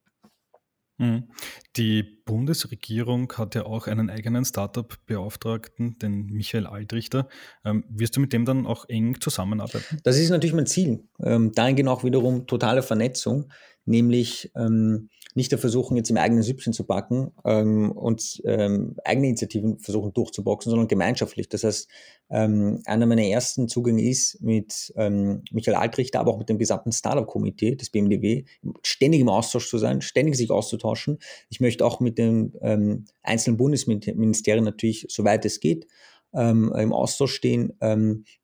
Mhm. 0.97 1.29
Die 1.75 2.03
Bundesregierung 2.25 3.31
hat 3.37 3.53
ja 3.53 3.65
auch 3.65 3.87
einen 3.87 4.09
eigenen 4.09 4.45
Startup-Beauftragten, 4.45 5.99
den 5.99 6.25
Michael 6.25 6.65
Altrichter. 6.65 7.27
Ähm, 7.63 7.83
wirst 7.89 8.15
du 8.15 8.19
mit 8.19 8.33
dem 8.33 8.45
dann 8.45 8.65
auch 8.65 8.89
eng 8.89 9.21
zusammenarbeiten? 9.21 9.99
Das 10.03 10.17
ist 10.17 10.29
natürlich 10.29 10.55
mein 10.55 10.65
Ziel. 10.65 11.03
Ähm, 11.19 11.51
dahingehend 11.51 11.89
auch 11.89 12.03
wiederum 12.03 12.47
totale 12.47 12.81
Vernetzung, 12.81 13.51
nämlich 13.85 14.51
ähm, 14.55 15.09
nicht 15.37 15.51
der 15.51 15.59
versuchen, 15.59 15.95
jetzt 15.95 16.09
im 16.09 16.17
eigenen 16.17 16.41
Süppchen 16.41 16.73
zu 16.73 16.83
backen 16.83 17.31
ähm, 17.45 17.91
und 17.91 18.41
ähm, 18.43 18.95
eigene 19.05 19.27
Initiativen 19.27 19.77
versuchen 19.77 20.11
durchzuboxen, 20.11 20.71
sondern 20.71 20.87
gemeinschaftlich. 20.87 21.47
Das 21.47 21.63
heißt, 21.63 21.87
ähm, 22.31 22.81
einer 22.85 23.05
meiner 23.05 23.21
ersten 23.21 23.67
Zugänge 23.67 24.01
ist 24.01 24.41
mit 24.41 24.91
ähm, 24.97 25.43
Michael 25.51 25.77
Altrichter, 25.77 26.19
aber 26.19 26.31
auch 26.31 26.39
mit 26.39 26.49
dem 26.49 26.57
gesamten 26.57 26.91
Startup-Komitee 26.91 27.75
des 27.75 27.91
BMDW, 27.91 28.45
ständig 28.81 29.21
im 29.21 29.29
Austausch 29.29 29.69
zu 29.69 29.77
sein, 29.77 30.01
ständig 30.01 30.35
sich 30.37 30.49
auszutauschen. 30.49 31.19
Ich 31.49 31.59
möchte 31.59 31.85
auch 31.85 31.99
mit 31.99 32.17
den 32.17 32.53
ähm, 32.61 33.05
einzelnen 33.21 33.57
Bundesministerien 33.57 34.65
natürlich, 34.65 35.05
soweit 35.07 35.45
es 35.45 35.59
geht, 35.59 35.85
ähm, 36.33 36.73
im 36.75 36.93
Austausch 36.93 37.33
stehen. 37.33 37.73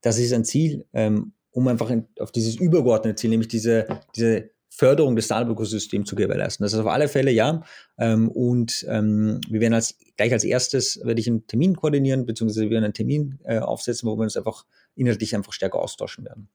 Das 0.02 0.20
ist 0.20 0.32
ein 0.32 0.46
Ziel, 0.46 0.86
um 0.94 1.68
einfach 1.68 1.90
in, 1.90 2.08
auf 2.20 2.32
dieses 2.32 2.56
übergeordnete 2.56 3.16
Ziel, 3.16 3.30
nämlich 3.32 3.48
diese, 3.48 3.88
diese 4.16 4.53
Förderung 4.76 5.16
des 5.16 5.26
Startup-Ökosystems 5.26 6.10
zu 6.10 6.16
gewährleisten. 6.16 6.64
Das 6.64 6.74
ist 6.74 6.80
auf 6.80 6.88
alle 6.88 7.08
Fälle 7.08 7.32
ja. 7.32 7.64
Ähm, 8.00 8.28
und 8.30 8.84
ähm, 8.90 9.40
wir 9.48 9.62
werden 9.62 9.76
als, 9.76 10.00
gleich 10.18 10.34
als 10.34 10.44
erstes, 10.44 11.00
werde 11.04 11.22
ich 11.22 11.28
einen 11.28 11.46
Termin 11.46 11.76
koordinieren, 11.76 12.26
beziehungsweise 12.26 12.64
wir 12.64 12.72
werden 12.72 12.86
einen 12.86 12.94
Termin 12.94 13.40
äh, 13.44 13.60
aufsetzen, 13.60 14.10
wo 14.10 14.16
wir 14.18 14.24
uns 14.24 14.36
einfach 14.36 14.66
inhaltlich 14.96 15.36
einfach 15.36 15.54
stärker 15.54 15.78
austauschen 15.78 16.26
werden. 16.26 16.50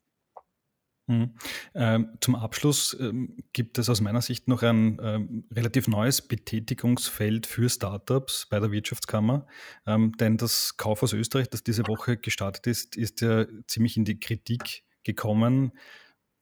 Mhm. 1.07 1.35
Ähm, 1.75 2.09
zum 2.21 2.35
Abschluss 2.35 2.97
ähm, 3.01 3.37
gibt 3.53 3.79
es 3.79 3.89
aus 3.89 4.01
meiner 4.01 4.21
Sicht 4.21 4.49
noch 4.49 4.63
ein 4.63 4.99
ähm, 5.01 5.45
relativ 5.55 5.87
neues 5.87 6.21
Betätigungsfeld 6.21 7.47
für 7.47 7.71
Startups 7.71 8.47
bei 8.51 8.59
der 8.61 8.73
Wirtschaftskammer, 8.73 9.47
ähm, 9.87 10.13
denn 10.19 10.37
das 10.37 10.77
Kaufhaus 10.77 11.15
Österreich, 11.15 11.49
das 11.49 11.63
diese 11.63 11.87
Woche 11.87 12.19
gestartet 12.19 12.67
ist, 12.67 12.97
ist 12.97 13.23
ja 13.23 13.47
ziemlich 13.69 13.97
in 13.97 14.05
die 14.05 14.21
Kritik 14.21 14.83
gekommen 15.03 15.73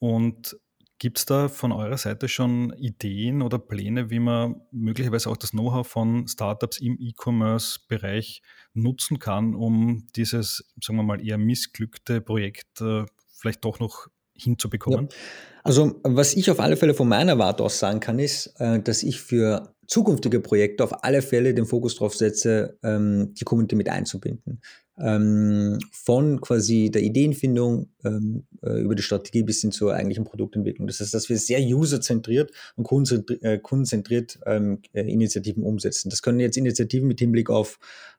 und 0.00 0.56
Gibt 0.98 1.18
es 1.18 1.26
da 1.26 1.48
von 1.48 1.72
eurer 1.72 1.98
Seite 1.98 2.26
schon 2.26 2.72
Ideen 2.78 3.42
oder 3.42 3.58
Pläne, 3.58 4.08
wie 4.08 4.18
man 4.18 4.62
möglicherweise 4.70 5.28
auch 5.28 5.36
das 5.36 5.50
Know-how 5.50 5.86
von 5.86 6.26
Startups 6.26 6.78
im 6.80 6.96
E-Commerce-Bereich 6.98 8.40
nutzen 8.72 9.18
kann, 9.18 9.54
um 9.54 10.06
dieses, 10.16 10.72
sagen 10.82 10.96
wir 10.96 11.02
mal, 11.02 11.26
eher 11.26 11.36
missglückte 11.36 12.22
Projekt 12.22 12.80
äh, 12.80 13.04
vielleicht 13.34 13.64
doch 13.66 13.78
noch 13.78 14.06
hinzubekommen? 14.32 15.08
Ja. 15.10 15.16
Also 15.64 16.00
was 16.02 16.34
ich 16.34 16.50
auf 16.50 16.60
alle 16.60 16.78
Fälle 16.78 16.94
von 16.94 17.08
meiner 17.08 17.38
Warte 17.38 17.62
aus 17.62 17.78
sagen 17.78 18.00
kann, 18.00 18.18
ist, 18.18 18.54
äh, 18.58 18.80
dass 18.80 19.02
ich 19.02 19.20
für 19.20 19.74
zukünftige 19.86 20.40
Projekte 20.40 20.82
auf 20.82 21.04
alle 21.04 21.20
Fälle 21.20 21.52
den 21.52 21.66
Fokus 21.66 21.96
darauf 21.96 22.16
setze, 22.16 22.78
ähm, 22.82 23.34
die 23.34 23.44
Community 23.44 23.76
mit 23.76 23.90
einzubinden 23.90 24.62
ähm, 24.98 25.78
von 25.92 26.40
quasi 26.40 26.90
der 26.90 27.02
Ideenfindung 27.02 27.90
ähm, 28.04 28.46
äh, 28.62 28.80
über 28.80 28.94
die 28.94 29.02
Strategie 29.02 29.42
bis 29.42 29.60
hin 29.60 29.72
zur 29.72 29.94
eigentlichen 29.94 30.24
Produktentwicklung. 30.24 30.86
Das 30.86 31.00
heißt, 31.00 31.12
dass 31.12 31.28
wir 31.28 31.38
sehr 31.38 31.60
userzentriert 31.60 32.50
und 32.76 32.84
kundenzentriert, 32.84 33.42
äh, 33.42 33.58
kundenzentriert 33.58 34.38
ähm, 34.46 34.80
äh, 34.92 35.02
Initiativen 35.02 35.64
umsetzen. 35.64 36.08
Das 36.08 36.22
können 36.22 36.40
jetzt 36.40 36.56
Initiativen 36.56 37.08
mit 37.08 37.18
Hinblick 37.18 37.50
auf 37.50 37.78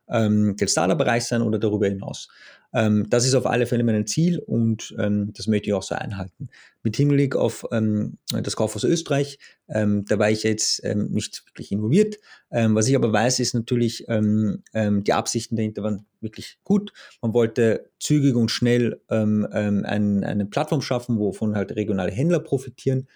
ähm, 0.09 0.55
Startup-Bereich 0.61 1.25
sein 1.25 1.41
oder 1.41 1.59
darüber 1.59 1.87
hinaus. 1.87 2.29
Ähm, 2.73 3.07
das 3.09 3.25
ist 3.25 3.33
auf 3.33 3.45
alle 3.45 3.65
Fälle 3.65 3.83
mein 3.83 4.05
Ziel 4.07 4.39
und 4.39 4.93
ähm, 4.99 5.31
das 5.33 5.47
möchte 5.47 5.69
ich 5.69 5.73
auch 5.73 5.83
so 5.83 5.95
einhalten. 5.95 6.49
Mit 6.83 6.95
Hinblick 6.95 7.35
auf 7.35 7.65
ähm, 7.71 8.17
das 8.31 8.55
Kaufhaus 8.55 8.83
Österreich, 8.83 9.39
ähm, 9.69 10.05
da 10.05 10.19
war 10.19 10.29
ich 10.29 10.43
jetzt 10.43 10.81
ähm, 10.83 11.09
nicht 11.11 11.45
wirklich 11.47 11.71
involviert. 11.71 12.17
Ähm, 12.51 12.75
was 12.75 12.87
ich 12.87 12.95
aber 12.95 13.11
weiß, 13.11 13.39
ist 13.39 13.53
natürlich, 13.53 14.05
die 14.07 15.13
Absichten 15.13 15.55
dahinter 15.55 15.83
waren 15.83 16.05
wirklich 16.21 16.59
gut. 16.63 16.93
Man 17.21 17.33
wollte 17.33 17.89
zügig 17.99 18.35
und 18.35 18.51
schnell 18.51 19.01
ein, 19.07 20.23
eine 20.23 20.45
Plattform 20.45 20.81
schaffen, 20.81 21.19
wovon 21.19 21.55
halt 21.55 21.75
regionale 21.75 22.11
Händler 22.11 22.39
profitieren 22.39 23.07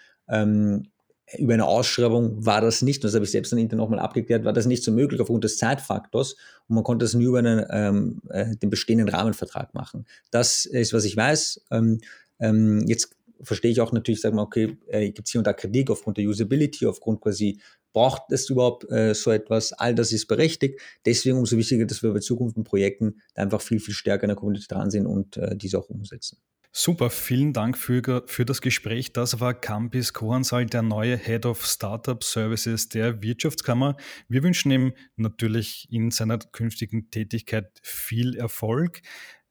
über 1.38 1.54
eine 1.54 1.66
Ausschreibung 1.66 2.44
war 2.44 2.60
das 2.60 2.82
nicht, 2.82 3.02
das 3.04 3.14
habe 3.14 3.24
ich 3.24 3.30
selbst 3.30 3.52
dann 3.52 3.58
intern 3.58 3.78
nochmal 3.78 3.98
abgeklärt, 3.98 4.44
war 4.44 4.52
das 4.52 4.66
nicht 4.66 4.82
so 4.82 4.92
möglich 4.92 5.20
aufgrund 5.20 5.44
des 5.44 5.58
Zeitfaktors 5.58 6.34
und 6.68 6.74
man 6.74 6.84
konnte 6.84 7.04
das 7.04 7.14
nur 7.14 7.28
über 7.28 7.38
einen, 7.38 7.64
ähm, 7.70 8.22
äh, 8.30 8.56
den 8.56 8.70
bestehenden 8.70 9.08
Rahmenvertrag 9.08 9.74
machen. 9.74 10.06
Das 10.30 10.64
ist, 10.64 10.92
was 10.92 11.04
ich 11.04 11.16
weiß. 11.16 11.62
Ähm, 11.70 12.00
ähm, 12.40 12.84
jetzt 12.86 13.16
verstehe 13.42 13.70
ich 13.70 13.80
auch 13.80 13.92
natürlich, 13.92 14.20
sagen 14.20 14.36
wir, 14.36 14.42
okay, 14.42 14.76
äh, 14.88 15.10
gibt 15.10 15.26
es 15.28 15.32
hier 15.32 15.40
und 15.40 15.46
da 15.46 15.52
Kritik 15.52 15.90
aufgrund 15.90 16.18
der 16.18 16.26
Usability, 16.26 16.86
aufgrund 16.86 17.20
quasi, 17.20 17.60
braucht 17.92 18.32
es 18.32 18.48
überhaupt 18.48 18.90
äh, 18.90 19.14
so 19.14 19.30
etwas? 19.30 19.72
All 19.72 19.94
das 19.94 20.12
ist 20.12 20.26
berechtigt. 20.26 20.80
Deswegen 21.04 21.38
umso 21.38 21.56
wichtiger, 21.56 21.84
dass 21.84 22.02
wir 22.02 22.12
bei 22.12 22.20
zukünftigen 22.20 22.64
Projekten 22.64 23.20
einfach 23.34 23.60
viel, 23.60 23.80
viel 23.80 23.94
stärker 23.94 24.24
in 24.24 24.28
der 24.28 24.36
Community 24.36 24.66
dran 24.66 24.90
sind 24.90 25.06
und 25.06 25.36
äh, 25.36 25.56
diese 25.56 25.78
auch 25.78 25.90
umsetzen. 25.90 26.38
Super, 26.74 27.10
vielen 27.10 27.52
Dank 27.52 27.76
für, 27.76 28.22
für 28.24 28.46
das 28.46 28.62
Gespräch. 28.62 29.12
Das 29.12 29.40
war 29.40 29.52
Campis 29.52 30.14
Kohansal, 30.14 30.64
der 30.64 30.80
neue 30.80 31.18
Head 31.18 31.44
of 31.44 31.66
Startup 31.66 32.24
Services 32.24 32.88
der 32.88 33.22
Wirtschaftskammer. 33.22 33.98
Wir 34.28 34.42
wünschen 34.42 34.70
ihm 34.70 34.92
natürlich 35.16 35.86
in 35.90 36.10
seiner 36.10 36.38
künftigen 36.38 37.10
Tätigkeit 37.10 37.78
viel 37.82 38.38
Erfolg. 38.38 39.02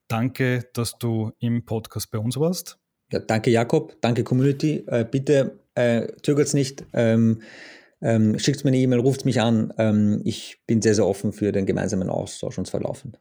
Danke, 0.08 0.66
dass 0.74 0.98
du 0.98 1.32
im 1.38 1.64
Podcast 1.64 2.10
bei 2.10 2.18
uns 2.18 2.38
warst. 2.38 2.80
Ja, 3.12 3.20
danke, 3.20 3.52
Jakob. 3.52 4.02
Danke, 4.02 4.24
Community. 4.24 4.84
Äh, 4.88 5.06
bitte 5.06 5.60
äh, 5.76 6.08
zögert 6.24 6.48
es 6.48 6.56
nicht. 6.56 6.84
Ähm, 6.94 7.44
ähm, 8.02 8.40
schickt 8.40 8.64
mir 8.64 8.72
eine 8.72 8.80
E-Mail, 8.80 9.00
ruft 9.00 9.26
mich 9.26 9.40
an. 9.40 9.72
Ähm, 9.78 10.22
ich 10.26 10.60
bin 10.66 10.82
sehr, 10.82 10.96
sehr 10.96 11.06
offen 11.06 11.34
für 11.34 11.52
den 11.52 11.68
gemeinsamen 11.68 12.10
Austausch 12.10 12.58
und 12.58 12.66
zwar 12.66 12.82
laufend. 12.82 13.20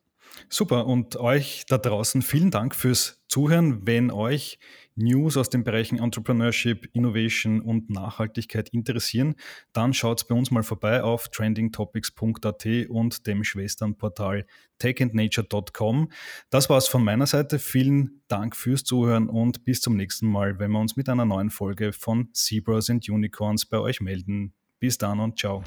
Super. 0.48 0.86
Und 0.86 1.16
euch 1.16 1.64
da 1.68 1.78
draußen 1.78 2.22
vielen 2.22 2.50
Dank 2.50 2.74
fürs 2.74 3.22
Zuhören. 3.28 3.86
Wenn 3.86 4.10
euch 4.10 4.58
News 4.96 5.36
aus 5.36 5.48
den 5.48 5.64
Bereichen 5.64 5.98
Entrepreneurship, 5.98 6.88
Innovation 6.92 7.60
und 7.60 7.90
Nachhaltigkeit 7.90 8.68
interessieren, 8.70 9.34
dann 9.72 9.94
schaut 9.94 10.26
bei 10.28 10.34
uns 10.34 10.50
mal 10.50 10.62
vorbei 10.62 11.02
auf 11.02 11.28
trendingtopics.at 11.28 12.66
und 12.88 13.26
dem 13.26 13.44
Schwesternportal 13.44 14.46
techandnature.com. 14.78 16.10
Das 16.50 16.68
war's 16.68 16.88
von 16.88 17.04
meiner 17.04 17.26
Seite. 17.26 17.58
Vielen 17.58 18.22
Dank 18.28 18.56
fürs 18.56 18.84
Zuhören 18.84 19.28
und 19.28 19.64
bis 19.64 19.80
zum 19.80 19.96
nächsten 19.96 20.26
Mal, 20.26 20.58
wenn 20.58 20.70
wir 20.70 20.80
uns 20.80 20.96
mit 20.96 21.08
einer 21.08 21.24
neuen 21.24 21.50
Folge 21.50 21.92
von 21.92 22.28
Zebras 22.32 22.90
and 22.90 23.08
Unicorns 23.08 23.66
bei 23.66 23.78
euch 23.78 24.00
melden. 24.00 24.52
Bis 24.78 24.98
dann 24.98 25.20
und 25.20 25.38
ciao. 25.38 25.62